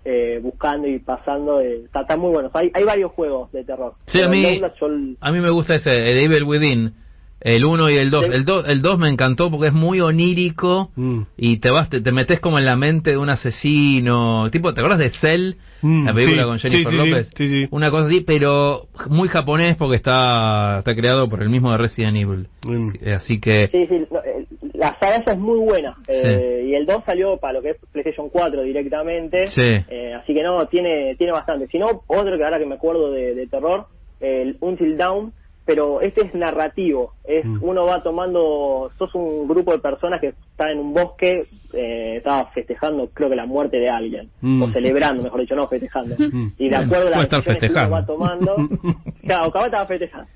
eh, 0.08 0.38
buscando 0.40 0.86
y 0.86 1.00
pasando, 1.00 1.60
eh, 1.60 1.82
está, 1.84 2.02
está 2.02 2.16
muy 2.16 2.30
bueno. 2.32 2.48
Hay, 2.54 2.70
hay 2.72 2.84
varios 2.84 3.10
juegos 3.12 3.50
de 3.50 3.64
terror. 3.64 3.94
Sí, 4.06 4.20
a 4.22 4.28
mí, 4.28 4.60
yo- 4.80 4.86
a 5.20 5.32
mí 5.32 5.40
me 5.40 5.50
gusta 5.50 5.74
ese, 5.74 5.90
el 6.10 6.18
Evil 6.18 6.44
Within, 6.44 6.94
el 7.40 7.64
1 7.64 7.90
y 7.90 7.94
el 7.96 8.10
2. 8.10 8.24
Sí. 8.26 8.30
El 8.32 8.44
2 8.44 8.64
el 8.68 8.82
dos 8.82 8.98
me 8.98 9.08
encantó 9.08 9.50
porque 9.50 9.68
es 9.68 9.72
muy 9.74 10.00
onírico 10.00 10.90
Mm. 10.96 11.22
y 11.36 11.58
te 11.58 11.70
vas 11.70 11.88
te, 11.90 12.00
te 12.00 12.12
metes 12.12 12.40
como 12.40 12.58
en 12.58 12.64
la 12.64 12.76
mente 12.76 13.10
de 13.10 13.18
un 13.18 13.28
asesino. 13.30 14.48
Tipo, 14.50 14.72
¿te 14.72 14.80
acuerdas 14.80 14.98
de 14.98 15.10
Cell? 15.10 15.54
Mm, 15.82 16.06
la 16.06 16.14
película 16.14 16.42
sí, 16.42 16.48
con 16.48 16.58
Jennifer 16.58 16.92
sí, 16.92 16.96
López. 16.98 17.30
sí, 17.36 17.48
sí. 17.48 17.68
Una 17.70 17.90
cosa 17.90 18.04
así, 18.06 18.22
pero 18.22 18.86
muy 19.10 19.28
japonés 19.28 19.76
porque 19.76 19.96
está, 19.96 20.78
está 20.78 20.94
creado 20.94 21.28
por 21.28 21.42
el 21.42 21.50
mismo 21.50 21.70
de 21.70 21.78
Resident 21.78 22.16
Evil. 22.16 22.48
Mm. 22.66 22.88
Así 23.14 23.38
que... 23.40 23.68
Sí, 23.70 23.86
sí, 23.86 24.06
no, 24.10 24.18
eh, 24.20 24.46
la 24.72 24.98
saga 24.98 25.16
esa 25.18 25.34
es 25.34 25.38
muy 25.38 25.58
buena. 25.58 25.94
eh, 26.08 26.64
Y 26.70 26.74
el 26.74 26.86
2 26.86 27.04
salió 27.04 27.36
para 27.36 27.52
lo 27.54 27.62
que 27.62 27.70
es 27.70 27.76
PlayStation 27.92 28.30
4 28.30 28.62
directamente. 28.62 29.48
Sí. 29.48 29.60
eh, 29.62 30.14
así 30.14 30.32
que 30.34 30.42
no, 30.42 30.66
tiene 30.66 31.14
tiene 31.16 31.32
bastante. 31.32 31.66
Si 31.68 31.78
no, 31.78 32.02
otro 32.06 32.36
que 32.38 32.44
ahora 32.44 32.58
que 32.58 32.66
me 32.66 32.76
acuerdo 32.76 33.12
de, 33.12 33.34
de 33.34 33.46
terror, 33.46 33.86
el 34.20 34.56
Until 34.60 34.96
Dawn, 34.96 35.32
pero 35.66 36.00
este 36.00 36.22
es 36.22 36.34
narrativo. 36.34 37.12
es 37.24 37.44
Mm. 37.44 37.58
Uno 37.62 37.84
va 37.86 38.00
tomando, 38.02 38.90
sos 38.98 39.12
un 39.16 39.48
grupo 39.48 39.72
de 39.72 39.80
personas 39.80 40.20
que 40.20 40.28
está 40.28 40.70
en 40.70 40.78
un 40.78 40.94
bosque, 40.94 41.42
eh, 41.72 42.14
estaba 42.18 42.46
festejando 42.52 43.08
creo 43.12 43.28
que 43.28 43.34
la 43.36 43.46
muerte 43.46 43.78
de 43.78 43.88
alguien, 43.90 44.30
Mm. 44.40 44.62
o 44.62 44.72
celebrando, 44.72 45.24
mejor 45.24 45.40
dicho, 45.40 45.56
no 45.56 45.66
festejando. 45.66 46.14
Mm. 46.18 46.52
Y 46.58 46.68
de 46.68 46.76
Bueno, 46.76 46.84
acuerdo 46.86 47.06
a 47.08 47.10
las 47.10 47.30
decisiones 47.30 47.60
que 47.60 47.72
uno 47.78 47.90
va 47.90 48.06
tomando, 48.06 48.56
claro, 49.24 49.50
capaz 49.50 49.66
estaba 49.66 49.86
festejando. 49.86 50.28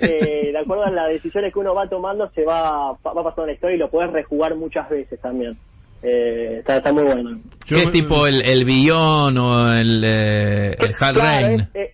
Eh, 0.00 0.50
de 0.52 0.58
acuerdo 0.58 0.84
a 0.84 0.90
las 0.90 1.08
decisiones 1.08 1.52
que 1.52 1.58
uno 1.58 1.74
va 1.74 1.88
tomando, 1.88 2.28
se 2.34 2.44
va, 2.44 2.92
va 2.92 3.24
pasando 3.24 3.46
la 3.46 3.52
historia 3.54 3.76
y 3.76 3.78
lo 3.78 3.90
puedes 3.90 4.12
rejugar 4.12 4.54
muchas 4.54 4.88
veces 4.90 5.18
también. 5.20 5.56
Eh, 6.02 6.56
está, 6.58 6.76
está 6.76 6.92
muy 6.92 7.04
bueno. 7.04 7.30
¿Qué 7.66 7.82
es 7.84 7.90
tipo 7.90 8.26
el, 8.26 8.42
el 8.42 8.66
Billón 8.66 9.38
o 9.38 9.72
el, 9.72 10.02
eh, 10.04 10.76
el 10.78 10.94
Hard 11.00 11.14
claro, 11.14 11.46
Rain? 11.46 11.68
es- 11.72 11.93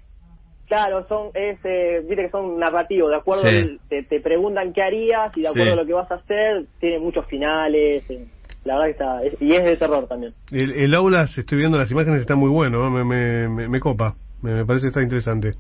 claro, 0.71 1.05
son, 1.09 1.29
es, 1.35 1.59
eh, 1.65 2.01
viste 2.09 2.25
que 2.25 2.31
son 2.31 2.59
narrativos, 2.59 3.11
de 3.11 3.17
acuerdo, 3.17 3.43
Sí. 3.43 3.57
al- 3.57 3.81
te, 3.89 4.05
te 4.05 4.21
preguntan 4.21 4.73
qué 4.73 4.83
harías 4.83 5.37
y 5.37 5.43
de 5.43 5.49
acuerdo 5.49 5.67
Sí. 5.67 5.73
a 5.73 5.77
lo 5.83 5.87
que 5.87 5.93
vas 5.93 6.11
a 6.11 6.15
hacer, 6.15 6.65
tiene 6.79 6.99
muchos 7.01 7.27
finales, 7.27 8.09
eh, 8.09 8.25
la 8.65 8.75
verdad 8.75 8.87
que 8.87 8.91
está, 8.93 9.23
es- 9.25 9.43
y 9.43 9.53
es 9.53 9.65
de 9.65 9.77
terror 9.77 10.07
también. 10.07 10.33
El, 10.53 10.71
el 10.71 10.95
Aulas, 10.95 11.37
estoy 11.37 11.59
viendo 11.59 11.77
las 11.77 11.91
imágenes, 11.91 12.21
está 12.21 12.37
muy 12.37 12.49
bueno, 12.51 12.79
¿no? 12.79 12.91
me, 12.91 13.05
me, 13.05 13.49
me, 13.49 13.69
me 13.69 13.81
copa, 13.81 14.15
me, 14.43 14.65
parece 14.65 14.85
que 14.85 14.89
está 14.89 15.03
interesante. 15.03 15.51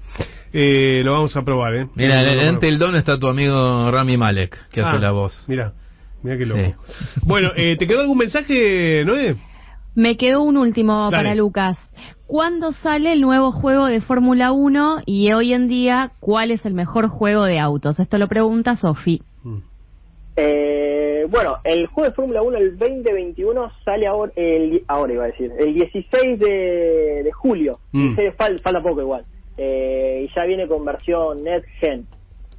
Eh, 0.52 1.02
lo 1.04 1.12
vamos 1.12 1.36
a 1.36 1.42
probar, 1.42 1.74
¿eh? 1.74 1.86
Mira, 1.96 2.14
probar. 2.22 2.54
Until 2.54 2.78
Dawn 2.78 2.94
está 2.96 3.18
tu 3.18 3.26
amigo 3.28 3.90
Rami 3.90 4.16
Malek, 4.16 4.56
que 4.70 4.80
hace 4.80 4.96
Ah, 4.96 5.00
la 5.00 5.10
voz. 5.12 5.44
Mira, 5.48 5.72
mira 6.22 6.38
qué 6.38 6.44
Sí. 6.44 6.48
loco. 6.50 6.82
Bueno, 7.24 7.50
eh, 7.56 7.76
¿te 7.78 7.86
quedó 7.86 8.00
algún 8.00 8.18
mensaje, 8.18 9.02
Noé? 9.04 9.34
Me 9.96 10.16
quedó 10.16 10.42
un 10.42 10.56
último 10.56 11.10
Dale. 11.10 11.16
para 11.16 11.34
Lucas. 11.34 11.76
¿Cuándo 12.30 12.70
sale 12.70 13.12
el 13.12 13.20
nuevo 13.22 13.50
juego 13.50 13.86
de 13.86 14.00
Fórmula 14.00 14.52
1 14.52 14.98
y 15.04 15.32
hoy 15.32 15.52
en 15.52 15.66
día 15.66 16.12
cuál 16.20 16.52
es 16.52 16.64
el 16.64 16.74
mejor 16.74 17.08
juego 17.08 17.42
de 17.42 17.58
autos? 17.58 17.98
Esto 17.98 18.18
lo 18.18 18.28
pregunta 18.28 18.76
Sofi. 18.76 19.20
Mm. 19.42 19.56
Eh, 20.36 21.26
bueno, 21.28 21.56
el 21.64 21.88
juego 21.88 22.08
de 22.08 22.14
Fórmula 22.14 22.42
1 22.42 22.56
el 22.58 22.78
2021 22.78 23.72
sale 23.84 24.06
ahora, 24.06 24.30
el, 24.36 24.84
ahora 24.86 25.12
iba 25.12 25.24
a 25.24 25.26
decir, 25.26 25.50
el 25.58 25.74
16 25.74 26.38
de, 26.38 27.22
de 27.24 27.32
julio. 27.32 27.80
Mm. 27.90 28.14
16 28.14 28.36
fal- 28.38 28.62
falta 28.62 28.80
poco 28.80 29.00
igual. 29.00 29.24
Eh, 29.58 30.28
y 30.28 30.32
ya 30.32 30.44
viene 30.44 30.68
con 30.68 30.84
versión 30.84 31.42
Net 31.42 31.64
Gen. 31.80 32.06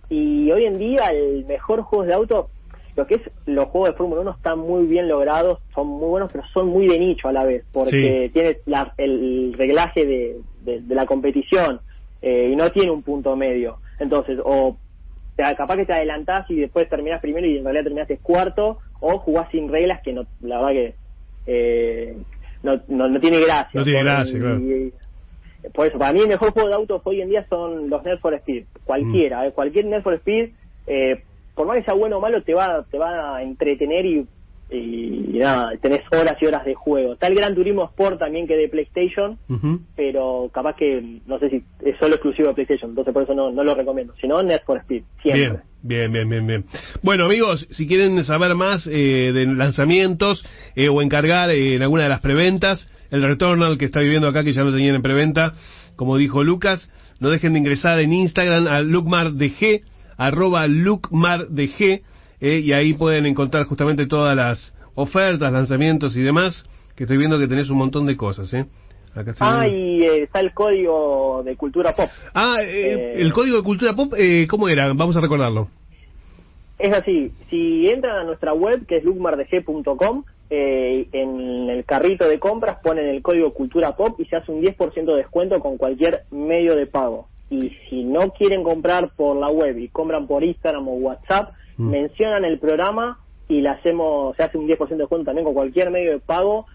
Y 0.10 0.52
hoy 0.52 0.66
en 0.66 0.78
día 0.80 1.04
el 1.14 1.46
mejor 1.46 1.82
juego 1.84 2.04
de 2.04 2.14
auto, 2.14 2.50
lo 2.96 3.08
que 3.08 3.16
es 3.16 3.22
los 3.46 3.66
juegos 3.66 3.90
de 3.92 3.96
Fórmula 3.96 4.22
1 4.22 4.32
están 4.32 4.60
muy 4.60 4.86
bien 4.86 5.08
logrados, 5.08 5.60
son 5.74 5.88
muy 5.88 6.10
buenos, 6.10 6.32
pero 6.32 6.44
son 6.54 6.68
muy 6.68 6.88
de 6.88 7.00
nicho 7.00 7.28
a 7.28 7.32
la 7.32 7.44
vez, 7.46 7.64
porque 7.72 8.26
Sí. 8.28 8.34
tiene 8.34 8.58
la- 8.66 8.94
el 8.98 9.54
reglaje 9.58 10.06
de, 10.06 10.38
de- 10.62 10.82
de 10.82 10.96
la 10.96 11.06
competición 11.06 11.82
eh, 12.22 12.50
y 12.52 12.56
no 12.56 12.72
tiene 12.72 12.92
un 12.92 13.02
punto 13.02 13.36
medio. 13.36 13.80
Entonces, 13.98 14.38
o 14.44 14.78
te- 15.36 15.56
capaz 15.56 15.78
que 15.78 15.86
te 15.86 15.94
adelantás 15.94 16.46
y 16.50 16.56
después 16.56 16.88
terminás 16.90 17.20
primero 17.22 17.48
y 17.48 17.58
en 17.58 17.64
realidad 17.64 17.84
terminaste 17.86 18.20
cuarto, 18.20 18.80
o 19.00 19.18
jugás 19.20 19.50
sin 19.52 19.72
reglas 19.72 20.02
que 20.04 20.14
no, 20.14 20.28
la 20.42 20.58
verdad 20.62 20.72
que 20.74 20.96
eh, 21.48 22.16
no, 22.62 22.80
no, 22.88 23.08
no 23.10 23.20
tiene 23.20 23.40
gracia. 23.40 23.72
No 23.80 23.84
tiene 23.84 24.04
gracia, 24.04 24.40
claro. 24.40 24.60
y- 24.60 24.94
por 25.74 25.86
eso, 25.88 25.98
para 26.00 26.12
mí 26.14 26.22
el 26.22 26.28
mejor 26.28 26.52
juego 26.54 26.70
de 26.70 26.74
autos 26.76 27.02
hoy 27.06 27.22
en 27.22 27.30
día 27.30 27.46
son 27.48 27.88
los 27.90 28.04
Need 28.04 28.18
for 28.20 28.34
Speed. 28.34 28.64
Mm. 28.64 28.80
Cualquiera, 28.84 29.46
eh, 29.48 29.52
cualquier 29.52 29.86
Need 29.86 30.02
for 30.02 30.14
Speed, 30.16 30.50
eh, 30.88 31.24
por 31.62 31.68
más 31.68 31.78
que 31.78 31.84
sea 31.84 31.94
bueno 31.94 32.18
o 32.18 32.20
malo, 32.20 32.42
te 32.42 32.56
va, 32.56 32.84
te 32.90 32.98
va 32.98 33.36
a 33.36 33.44
entretener 33.44 34.04
y, 34.04 34.26
y, 34.72 35.38
nada, 35.38 35.78
tenés 35.80 36.02
horas 36.12 36.36
y 36.42 36.48
horas 36.48 36.66
de 36.66 36.74
juego. 36.74 37.14
Está 37.14 37.28
el 37.28 37.36
Gran 37.36 37.54
Turismo 37.54 37.86
Sport 37.86 38.18
también 38.18 38.48
que 38.48 38.56
de 38.56 38.68
PlayStation, 38.68 39.38
pero 39.96 40.50
capaz 40.52 40.76
que 40.76 41.20
no 41.28 41.38
sé 41.38 41.52
si 41.52 41.64
es 41.86 42.00
solo 42.00 42.16
exclusivo 42.16 42.48
de 42.48 42.56
PlayStation, 42.56 42.90
entonces 42.90 43.14
por 43.14 43.22
eso 43.22 43.36
no, 43.36 43.52
no 43.52 43.64
lo 43.64 43.76
recomiendo. 43.76 44.16
Si 44.20 44.28
no, 44.28 44.42
Need 44.42 44.62
for 44.66 44.80
Speed, 44.80 45.04
siempre. 45.22 45.62
Bien, 45.84 46.12
bien, 46.12 46.12
bien, 46.12 46.30
bien, 46.30 46.48
bien. 46.48 46.66
Bueno, 47.04 47.26
amigos, 47.26 47.68
si 47.70 47.88
quieren 47.88 48.24
saber 48.24 48.56
más 48.56 48.88
eh, 48.88 49.32
de 49.32 49.46
lanzamientos 49.46 50.44
eh, 50.76 50.90
o 50.90 51.04
encargar 51.04 51.52
eh, 51.52 51.76
en 51.76 51.84
alguna 51.84 52.02
de 52.04 52.10
las 52.10 52.22
preventas, 52.22 52.90
el 53.12 53.22
Returnal 53.22 53.78
que 53.78 53.86
está 53.86 54.00
viviendo 54.00 54.28
acá, 54.28 54.44
que 54.44 54.54
ya 54.54 54.64
lo 54.64 54.72
tenían 54.72 54.96
en 54.96 55.04
preventa, 55.04 55.54
como 55.96 56.18
dijo 56.18 56.44
Lucas, 56.44 56.90
no 57.20 57.30
dejen 57.30 57.54
de 57.54 57.60
ingresar 57.60 58.00
en 58.00 58.14
Instagram 58.14 58.66
a 58.66 58.82
LucMarDG, 58.82 59.91
arroba 60.28 60.68
LucMarDG, 60.68 62.02
eh, 62.40 62.60
y 62.64 62.74
ahí 62.74 62.94
pueden 62.94 63.26
encontrar 63.26 63.66
justamente 63.66 64.06
todas 64.06 64.36
las 64.36 64.74
ofertas, 64.96 65.52
lanzamientos 65.52 66.16
y 66.16 66.22
demás, 66.22 66.64
que 66.96 67.04
estoy 67.04 67.18
viendo 67.18 67.40
que 67.40 67.48
tenés 67.48 67.70
un 67.70 67.78
montón 67.78 68.06
de 68.06 68.16
cosas, 68.16 68.54
¿eh? 68.54 68.66
Acá 69.16 69.32
estoy 69.32 69.48
Ah, 69.50 69.68
y 69.68 70.04
eh, 70.04 70.24
está 70.24 70.40
el 70.40 70.54
código 70.54 71.42
de 71.44 71.56
cultura 71.56 71.94
pop. 71.94 72.08
Ah, 72.34 72.58
eh, 72.62 73.16
Eh, 73.16 73.22
el 73.22 73.34
código 73.34 73.58
de 73.58 73.64
cultura 73.64 73.96
pop, 73.96 74.14
eh, 74.18 74.46
¿cómo 74.50 74.70
era? 74.70 74.94
Vamos 74.94 75.18
a 75.18 75.22
recordarlo. 75.22 75.70
Es 76.78 76.94
así, 76.94 77.32
si 77.50 77.90
entran 77.90 78.18
a 78.18 78.24
nuestra 78.24 78.54
web, 78.54 78.86
que 78.88 78.98
es 78.98 79.04
lucmardg.com, 79.04 80.24
eh, 80.50 81.08
en 81.14 81.70
el 81.70 81.86
carrito 81.86 82.28
de 82.28 82.38
compras 82.38 82.80
ponen 82.84 83.08
el 83.08 83.22
código 83.22 83.54
Cultura 83.54 83.96
Pop 83.96 84.20
y 84.20 84.26
se 84.26 84.36
hace 84.36 84.52
un 84.52 84.62
10% 84.62 85.06
de 85.06 85.18
descuento 85.18 85.60
con 85.60 85.78
cualquier 85.78 86.24
medio 86.30 86.76
de 86.76 86.88
pago. 86.88 87.28
Y 87.52 87.70
si 87.90 88.04
no 88.04 88.32
quieren 88.32 88.64
comprar 88.64 89.12
por 89.16 89.36
la 89.38 89.50
web 89.50 89.78
y 89.78 89.90
compran 89.90 90.26
por 90.26 90.44
Instagram 90.44 90.88
o 90.88 90.94
WhatsApp, 90.94 91.54
Mm. 91.78 91.90
mencionan 91.90 92.46
el 92.46 92.60
programa 92.60 93.20
y 93.48 93.62
le 93.62 93.70
hacemos, 93.70 94.36
se 94.38 94.44
hace 94.44 94.58
un 94.58 94.68
10% 94.68 94.90
de 94.90 95.04
descuento 95.04 95.26
también 95.26 95.46
con 95.46 95.54
cualquier 95.54 95.90
medio 95.90 96.12
de 96.12 96.20
pago, 96.20 96.66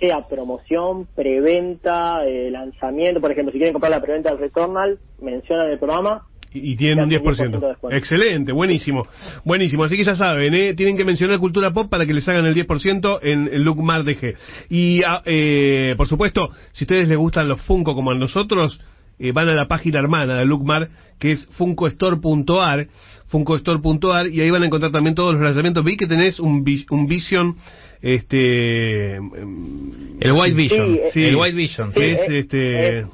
sea 0.00 0.22
promoción, 0.28 1.06
preventa, 1.14 2.24
eh, 2.26 2.50
lanzamiento. 2.50 3.20
Por 3.20 3.30
ejemplo, 3.32 3.52
si 3.52 3.58
quieren 3.58 3.72
comprar 3.74 3.90
la 3.90 4.00
preventa 4.00 4.30
del 4.30 4.38
Returnal, 4.38 4.98
mencionan 5.20 5.70
el 5.70 5.78
programa 5.78 6.22
Y, 6.52 6.76
tienen 6.76 7.04
un 7.04 7.10
Ya, 7.10 7.18
un 7.18 7.24
10% 7.24 7.58
10%. 7.58 7.60
de 7.60 7.66
descuento. 7.68 7.96
Excelente, 7.96 8.52
buenísimo. 8.52 9.06
Buenísimo, 9.44 9.84
así 9.84 9.96
que 9.96 10.04
ya 10.04 10.14
saben, 10.16 10.54
¿eh? 10.54 10.74
tienen 10.74 10.96
que 10.96 11.04
mencionar 11.04 11.38
Cultura 11.40 11.72
Pop 11.72 11.90
para 11.90 12.06
que 12.06 12.14
les 12.14 12.26
hagan 12.28 12.46
el 12.46 12.54
10% 12.54 13.18
en 13.22 13.48
el 13.52 13.62
Look 13.62 13.82
Mar 13.82 14.04
DG. 14.04 14.34
Y, 14.70 15.02
ah, 15.04 15.20
eh, 15.26 15.94
por 15.96 16.06
supuesto, 16.06 16.50
si 16.72 16.84
a 16.84 16.86
ustedes 16.86 17.08
les 17.08 17.18
gustan 17.18 17.48
los 17.48 17.60
Funko 17.62 17.94
como 17.94 18.12
a 18.12 18.14
nosotros, 18.14 18.80
eh, 19.18 19.32
van 19.32 19.48
a 19.48 19.54
la 19.54 19.68
página 19.68 20.00
hermana 20.00 20.36
de 20.36 20.44
Lookmar, 20.44 20.88
que 21.18 21.32
es 21.32 21.46
funcostore.ar, 21.52 22.86
funcostore.ar, 23.28 24.28
y 24.28 24.40
ahí 24.40 24.50
van 24.50 24.62
a 24.62 24.66
encontrar 24.66 24.92
también 24.92 25.14
todos 25.14 25.34
los 25.34 25.42
lanzamientos. 25.42 25.84
Vi 25.84 25.96
que 25.96 26.06
tenés 26.06 26.38
un, 26.40 26.64
un 26.90 27.06
Vision, 27.06 27.56
este... 28.02 29.16
El 29.16 30.32
White 30.32 30.54
Vision. 30.54 30.98
Sí. 31.12 31.24
El 31.24 31.36
White 31.36 31.56
Vision. 31.56 31.92
Sí, 31.94 32.00
es, 32.02 32.20
es- 32.20 32.30
este- 32.30 32.98
es 33.00 33.06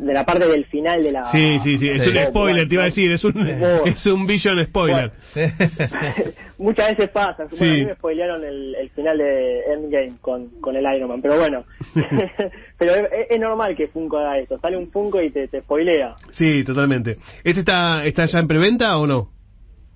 de 0.00 0.14
la 0.14 0.24
parte 0.24 0.46
del 0.46 0.64
final 0.66 1.02
de 1.02 1.12
la 1.12 1.30
Sí, 1.30 1.58
sí, 1.62 1.78
sí, 1.78 1.88
es 1.88 2.02
Sí. 2.02 2.08
un 2.10 2.16
spoiler, 2.28 2.66
te 2.68 2.74
iba 2.74 2.82
a 2.84 2.86
decir, 2.86 3.10
es 3.12 3.22
un, 3.24 3.34
Oh. 3.36 3.84
es 3.86 4.04
un 4.06 4.26
Vision 4.26 4.62
spoiler. 4.64 5.12
muchas 6.58 6.90
veces 6.90 7.10
pasa 7.10 7.46
Sí. 7.50 7.56
bueno, 7.58 7.72
a 7.72 7.76
mí 7.76 7.84
me 7.86 7.94
spoilearon 7.94 8.44
el, 8.44 8.74
el 8.76 8.90
final 8.90 9.18
de 9.18 9.60
Endgame 9.72 10.12
con, 10.20 10.48
con 10.60 10.76
el 10.76 10.84
Iron 10.94 11.08
Man 11.08 11.22
pero 11.22 11.38
bueno 11.38 11.64
pero 12.78 12.94
es, 12.94 13.04
es 13.30 13.40
normal 13.40 13.74
que 13.76 13.88
Funko 13.88 14.18
haga 14.18 14.38
esto 14.38 14.58
sale 14.60 14.76
un 14.76 14.90
Funko 14.90 15.22
y 15.22 15.30
te, 15.30 15.48
te 15.48 15.60
spoilea 15.62 16.16
Sí, 16.32 16.62
totalmente. 16.64 17.16
¿Este 17.44 17.60
está, 17.60 18.04
está 18.04 18.26
ya 18.26 18.38
en 18.38 18.48
preventa 18.48 18.98
o 18.98 19.06
no? 19.06 19.30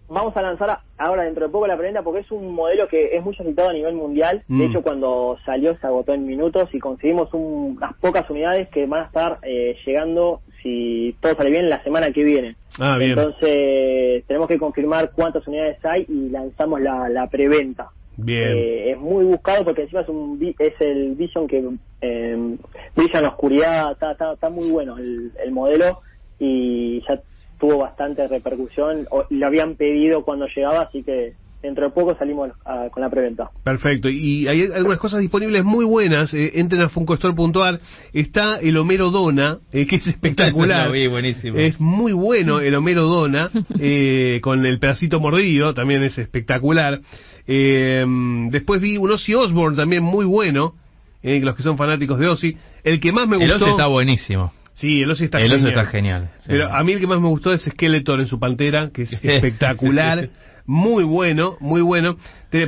vamos 0.07 0.37
a 0.37 0.42
lanzar 0.42 0.78
ahora 0.98 1.24
dentro 1.24 1.46
de 1.46 1.50
poco 1.50 1.66
la 1.66 1.76
preventa 1.76 2.02
porque 2.02 2.20
es 2.20 2.30
un 2.30 2.52
modelo 2.54 2.87
que 2.87 3.16
es 3.16 3.24
muy 3.24 3.35
solicitado 3.35 3.70
a 3.70 3.72
nivel 3.72 3.94
mundial. 3.94 4.44
Mm. 4.46 4.61
De 4.61 4.66
hecho, 4.66 4.83
cuando 4.83 5.37
salió 5.44 5.76
se 5.78 5.87
agotó 5.87 6.12
en 6.14 6.26
minutos 6.26 6.68
y 6.72 6.78
conseguimos 6.78 7.33
un- 7.35 7.76
unas 7.78 7.94
pocas 7.96 8.28
unidades 8.30 8.68
que 8.68 8.87
van 8.87 9.02
a 9.02 9.07
estar 9.07 9.38
eh, 9.42 9.76
llegando, 9.85 10.42
si 10.62 11.16
todo 11.20 11.35
sale 11.35 11.50
bien, 11.50 11.68
la 11.68 11.83
semana 11.83 12.12
que 12.12 12.22
viene. 12.22 12.54
Ah, 12.78 12.96
bien. 12.98 13.18
Entonces, 13.18 14.24
tenemos 14.26 14.46
que 14.46 14.59
confirmar 14.59 15.11
cuántas 15.16 15.44
unidades 15.48 15.78
hay 15.85 16.04
y 16.09 16.28
lanzamos 16.28 16.80
la, 16.80 17.09
la 17.09 17.26
preventa. 17.28 17.88
Bien. 18.16 18.50
Eh, 18.57 18.90
es 18.92 18.98
muy 18.98 19.24
buscado 19.24 19.64
porque 19.64 19.83
encima 19.83 20.02
es 20.02 20.09
un 20.09 20.38
es 20.59 20.80
el 20.80 21.14
Vision 21.16 21.48
que 21.48 21.64
eh, 22.02 22.57
brilla 22.94 23.18
en 23.18 23.22
la 23.22 23.30
oscuridad, 23.30 23.92
está, 23.92 24.12
está, 24.12 24.35
está 24.35 24.50
muy 24.50 24.70
bueno 24.70 24.96
el, 24.98 25.33
el 25.42 25.50
modelo 25.50 26.00
y 26.38 27.00
ya 27.09 27.20
tuvo 27.59 27.79
bastante 27.79 28.27
repercusión 28.29 29.07
o- 29.11 29.25
lo 29.31 29.47
habían 29.47 29.77
pedido 29.77 30.25
cuando 30.25 30.47
llegaba, 30.55 30.83
así 30.83 31.03
que 31.03 31.33
dentro 31.62 31.85
de 31.87 31.90
poco 31.93 32.14
salimos 32.17 32.51
a- 32.67 32.90
con 32.90 33.03
la 33.03 33.09
preventa. 33.09 33.49
Perfecto. 33.62 34.11
Y 34.11 34.47
hay 34.49 34.64
algunas 34.75 34.99
cosas 34.99 35.21
disponibles 35.21 35.64
muy 35.64 35.87
buenas. 35.87 36.35
Eh, 36.35 36.53
entren 36.57 36.83
a 36.83 36.90
funcostore.ar. 36.90 37.81
Está 38.12 38.57
el 38.61 38.77
Homero 38.77 39.11
Dona, 39.11 39.61
eh, 39.73 39.87
que 39.87 39.97
es 39.97 40.07
espectacular. 40.07 40.93
Vi, 40.93 41.07
buenísimo. 41.07 41.57
Es 41.57 41.81
muy 41.81 42.12
bueno 42.12 42.61
el 42.61 42.75
Homero 42.75 43.05
Dona, 43.05 43.51
eh, 43.81 44.40
con 44.43 44.67
el 44.67 44.79
pedacito 44.79 45.21
mordido, 45.21 45.73
también 45.73 46.03
es 46.03 46.19
espectacular. 46.19 47.01
Eh, 47.47 48.05
después 48.51 48.81
vi 48.83 48.99
un 48.99 49.11
Ozzy 49.12 49.35
Osbourne 49.35 49.77
también 49.77 50.03
muy 50.03 50.27
bueno, 50.27 50.75
eh, 51.23 51.40
los 51.40 51.57
que 51.57 51.62
son 51.62 51.79
fanáticos 51.79 52.19
de 52.19 52.29
Ozzy. 52.29 52.57
El 52.83 53.01
que 53.01 53.11
más 53.12 53.27
me 53.27 53.37
El 53.37 53.43
gustó... 53.51 53.57
oso 53.64 53.69
está 53.71 53.87
buenísimo. 53.87 54.53
Sí, 54.74 55.02
el 55.02 55.10
Ozzy 55.10 55.24
está 55.24 55.40
El 55.40 55.52
oso 55.52 55.64
genial. 55.64 55.78
está 55.78 55.90
genial. 55.90 56.30
sí. 56.38 56.46
Pero 56.48 56.72
a 56.72 56.82
mí 56.82 56.92
el 56.92 57.00
que 57.00 57.06
más 57.06 57.20
me 57.20 57.28
gustó 57.28 57.52
es 57.52 57.62
Skeletor 57.62 58.20
en 58.20 58.26
su 58.26 58.38
pantera, 58.38 58.90
que 58.92 59.02
es 59.02 59.12
espectacular, 59.22 60.28
muy 60.66 61.04
bueno, 61.04 61.56
muy 61.60 61.80
bueno. 61.80 62.16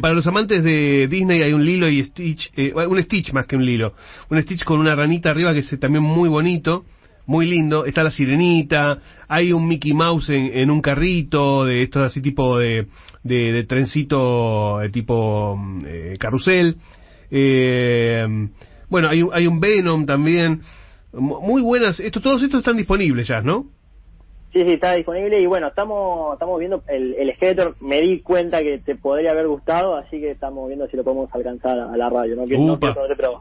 Para 0.00 0.14
los 0.14 0.26
amantes 0.26 0.62
de 0.62 1.08
Disney 1.08 1.42
hay 1.42 1.52
un 1.52 1.64
Lilo 1.64 1.88
y 1.88 2.04
Stitch, 2.04 2.52
eh, 2.56 2.72
un 2.74 3.02
Stitch 3.02 3.32
más 3.32 3.46
que 3.46 3.56
un 3.56 3.64
Lilo, 3.64 3.94
un 4.30 4.40
Stitch 4.42 4.64
con 4.64 4.78
una 4.80 4.94
ranita 4.94 5.30
arriba 5.30 5.52
que 5.52 5.60
es 5.60 5.80
también 5.80 6.04
muy 6.04 6.28
bonito, 6.28 6.84
muy 7.26 7.46
lindo. 7.46 7.84
Está 7.84 8.04
la 8.04 8.10
sirenita, 8.10 9.00
hay 9.26 9.52
un 9.52 9.66
Mickey 9.66 9.92
Mouse 9.92 10.30
en, 10.30 10.50
en 10.54 10.70
un 10.70 10.80
carrito, 10.80 11.64
de 11.64 11.82
estos 11.82 12.04
así 12.04 12.20
tipo 12.20 12.58
de, 12.58 12.86
de, 13.24 13.52
de 13.52 13.64
trencito 13.64 14.80
eh, 14.80 14.90
tipo 14.90 15.56
mm, 15.56 15.82
eh, 15.86 16.16
carrusel. 16.18 16.76
Eh, 17.30 18.26
bueno, 18.88 19.08
hay, 19.08 19.24
hay 19.32 19.46
un 19.46 19.58
Venom 19.58 20.06
también. 20.06 20.60
Mu- 21.16 21.40
Muy 21.40 21.62
buenas, 21.62 21.98
esto, 22.00 22.20
todos 22.20 22.42
estos 22.42 22.60
están 22.60 22.76
disponibles 22.76 23.26
ya, 23.28 23.40
¿no? 23.40 23.66
Sí, 24.52 24.62
sí, 24.64 24.72
está 24.72 24.94
disponible 24.94 25.38
y 25.38 25.44
bueno, 25.44 25.66
estamos 25.66 26.32
estamos 26.32 26.58
viendo 26.58 26.82
el, 26.88 27.12
el 27.14 27.34
Skeletor, 27.34 27.76
me 27.80 28.00
di 28.00 28.20
cuenta 28.20 28.60
que 28.60 28.78
te 28.78 28.94
podría 28.96 29.32
haber 29.32 29.48
gustado, 29.48 29.96
así 29.96 30.18
que 30.18 30.30
estamos 30.30 30.66
viendo 30.68 30.86
si 30.88 30.96
lo 30.96 31.04
podemos 31.04 31.28
alcanzar 31.34 31.78
a 31.78 31.94
la 31.94 32.08
radio, 32.08 32.36
no 32.36 32.44
quiero, 32.44 32.62
no 32.62 32.78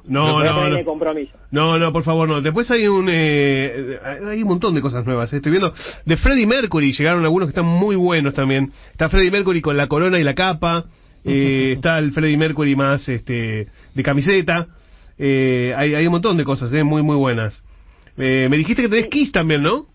No, 0.04 0.44
no, 0.44 0.56
ponerme 0.56 0.80
no. 0.80 0.86
compromiso. 0.86 1.32
No, 1.52 1.80
no, 1.80 1.94
por 1.94 2.04
favor, 2.04 2.28
no. 2.28 2.42
Después 2.42 2.70
hay 2.70 2.88
un 2.88 3.08
eh, 3.10 3.98
hay 4.04 4.42
un 4.42 4.50
montón 4.50 4.76
de 4.76 4.82
cosas 4.82 5.06
nuevas. 5.06 5.32
eh. 5.32 5.38
Estoy 5.38 5.52
viendo 5.52 5.72
de 6.06 6.18
Freddie 6.18 6.48
Mercury, 6.48 6.92
llegaron 6.92 7.24
algunos 7.24 7.48
que 7.48 7.52
están 7.52 7.66
muy 7.68 7.96
buenos 7.96 8.34
también. 8.34 8.74
Está 8.92 9.08
Freddie 9.08 9.32
Mercury 9.32 9.62
con 9.62 9.78
la 9.78 9.88
corona 9.88 10.20
y 10.20 10.24
la 10.24 10.34
capa. 10.36 10.84
eh, 11.24 11.74
está 11.78 11.98
el 12.00 12.12
Freddie 12.12 12.36
Mercury 12.38 12.76
más 12.76 13.08
este 13.08 13.68
de 13.94 14.04
camiseta. 14.04 14.68
Eh, 15.18 15.74
hay, 15.78 15.96
hay 15.96 16.06
un 16.08 16.12
montón 16.12 16.36
de 16.36 16.44
cosas, 16.44 16.74
eh, 16.74 16.84
muy 16.84 17.04
muy 17.04 17.16
buenas. 17.16 17.64
Eh, 18.18 18.48
me 18.50 18.58
dijiste 18.58 18.82
que 18.84 18.90
tenés 18.90 19.08
Kiss 19.08 19.32
también, 19.32 19.62
¿no? 19.64 19.86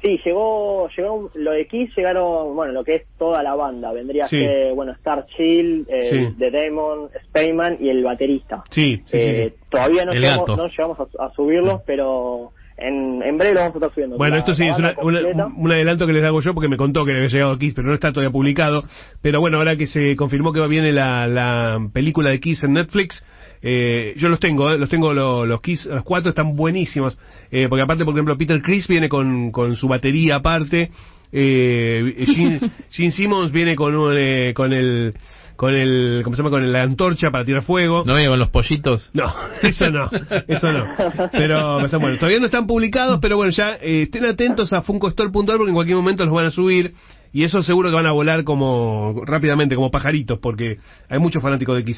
Sí, 0.00 0.16
llegó, 0.24 0.88
llegó 0.96 1.28
lo 1.34 1.50
de 1.50 1.66
Kiss 1.66 1.90
llegaron, 1.96 2.54
bueno, 2.54 2.72
lo 2.72 2.84
que 2.84 2.94
es 2.94 3.02
toda 3.18 3.42
la 3.42 3.56
banda, 3.56 3.92
vendría 3.92 4.28
Sí. 4.28 4.36
a 4.36 4.38
ser, 4.48 4.74
bueno, 4.74 4.92
Star 4.92 5.26
Chill, 5.36 5.86
eh, 5.88 6.10
Sí. 6.30 6.34
The 6.38 6.50
Demon, 6.52 7.08
Spayman 7.26 7.78
y 7.80 7.88
el 7.88 8.04
baterista. 8.04 8.62
Sí, 8.70 8.98
sí, 9.06 9.16
Eh, 9.16 9.50
sí. 9.52 9.64
Todavía 9.68 10.04
no 10.04 10.12
El 10.12 10.20
llegamos, 10.20 10.56
no 10.56 10.68
llegamos 10.68 10.98
a, 11.00 11.24
a 11.24 11.30
subirlos, 11.32 11.80
pero 11.84 12.52
en, 12.76 13.24
en 13.24 13.38
breve 13.38 13.54
lo 13.54 13.60
vamos 13.60 13.74
a 13.74 13.78
estar 13.78 13.92
subiendo. 13.92 14.16
Bueno, 14.18 14.36
La- 14.36 14.40
esto 14.42 14.54
sí 14.54 14.68
es 14.68 14.78
una- 14.78 14.94
una- 15.02 15.46
un 15.46 15.72
adelanto 15.72 16.06
que 16.06 16.12
les 16.12 16.22
hago 16.24 16.40
yo 16.42 16.54
porque 16.54 16.68
me 16.68 16.76
contó 16.76 17.04
que 17.04 17.10
le 17.10 17.16
había 17.18 17.30
llegado 17.30 17.58
Kiss, 17.58 17.74
pero 17.74 17.88
no 17.88 17.94
está 17.94 18.12
todavía 18.12 18.30
publicado. 18.30 18.84
Pero 19.20 19.40
bueno, 19.40 19.58
ahora 19.58 19.74
que 19.76 19.88
se 19.88 20.14
confirmó 20.14 20.52
que 20.52 20.60
va 20.60 20.68
viene 20.68 20.92
la, 20.92 21.26
la 21.26 21.80
película 21.92 22.30
de 22.30 22.38
Kiss 22.38 22.62
en 22.62 22.74
Netflix, 22.74 23.20
eh, 23.62 24.14
yo 24.16 24.28
los 24.28 24.40
tengo, 24.40 24.70
eh, 24.70 24.78
los 24.78 24.88
tengo 24.88 25.12
lo- 25.12 25.46
los 25.46 25.60
Kiss, 25.60 25.86
los 25.86 26.02
cuatro 26.02 26.30
están 26.30 26.54
buenísimos. 26.56 27.18
Eh, 27.50 27.66
porque 27.68 27.82
aparte, 27.82 28.04
por 28.04 28.14
ejemplo, 28.14 28.36
Peter 28.38 28.60
Chris 28.62 28.86
viene 28.88 29.08
con, 29.08 29.50
con 29.50 29.76
su 29.76 29.88
batería 29.88 30.36
aparte. 30.36 30.90
Eh, 31.32 32.24
Gene, 32.26 32.60
Gene 32.90 33.12
Simmons 33.12 33.52
viene 33.52 33.76
con 33.76 33.94
un, 33.94 34.14
eh, 34.16 34.52
con 34.54 34.72
el 34.72 35.14
con 35.56 35.74
el, 35.74 36.20
¿cómo 36.22 36.36
se 36.36 36.42
llama? 36.42 36.50
Con 36.50 36.70
la 36.70 36.82
antorcha 36.82 37.32
para 37.32 37.44
tirar 37.44 37.62
fuego. 37.64 38.04
No 38.06 38.14
viene 38.14 38.30
con 38.30 38.38
los 38.38 38.48
pollitos. 38.50 39.10
No, 39.12 39.34
eso 39.62 39.86
no, 39.90 40.08
eso 40.46 40.68
no. 40.68 40.86
Pero, 41.32 41.78
o 41.78 41.88
sea, 41.88 41.98
bueno, 41.98 42.16
todavía 42.16 42.38
no 42.38 42.46
están 42.46 42.68
publicados, 42.68 43.18
pero 43.20 43.36
bueno, 43.36 43.50
ya 43.50 43.74
eh, 43.74 44.02
estén 44.02 44.24
atentos 44.24 44.72
a 44.72 44.82
funcostore.org 44.82 45.56
porque 45.56 45.68
en 45.70 45.74
cualquier 45.74 45.96
momento 45.96 46.24
los 46.24 46.32
van 46.32 46.46
a 46.46 46.50
subir 46.52 46.92
y 47.32 47.42
eso 47.42 47.60
seguro 47.64 47.88
que 47.90 47.96
van 47.96 48.06
a 48.06 48.12
volar 48.12 48.44
como 48.44 49.20
rápidamente, 49.26 49.74
como 49.74 49.90
pajaritos, 49.90 50.38
porque 50.38 50.76
hay 51.08 51.18
muchos 51.18 51.42
fanáticos 51.42 51.74
de 51.74 51.84
Kiss 51.84 51.96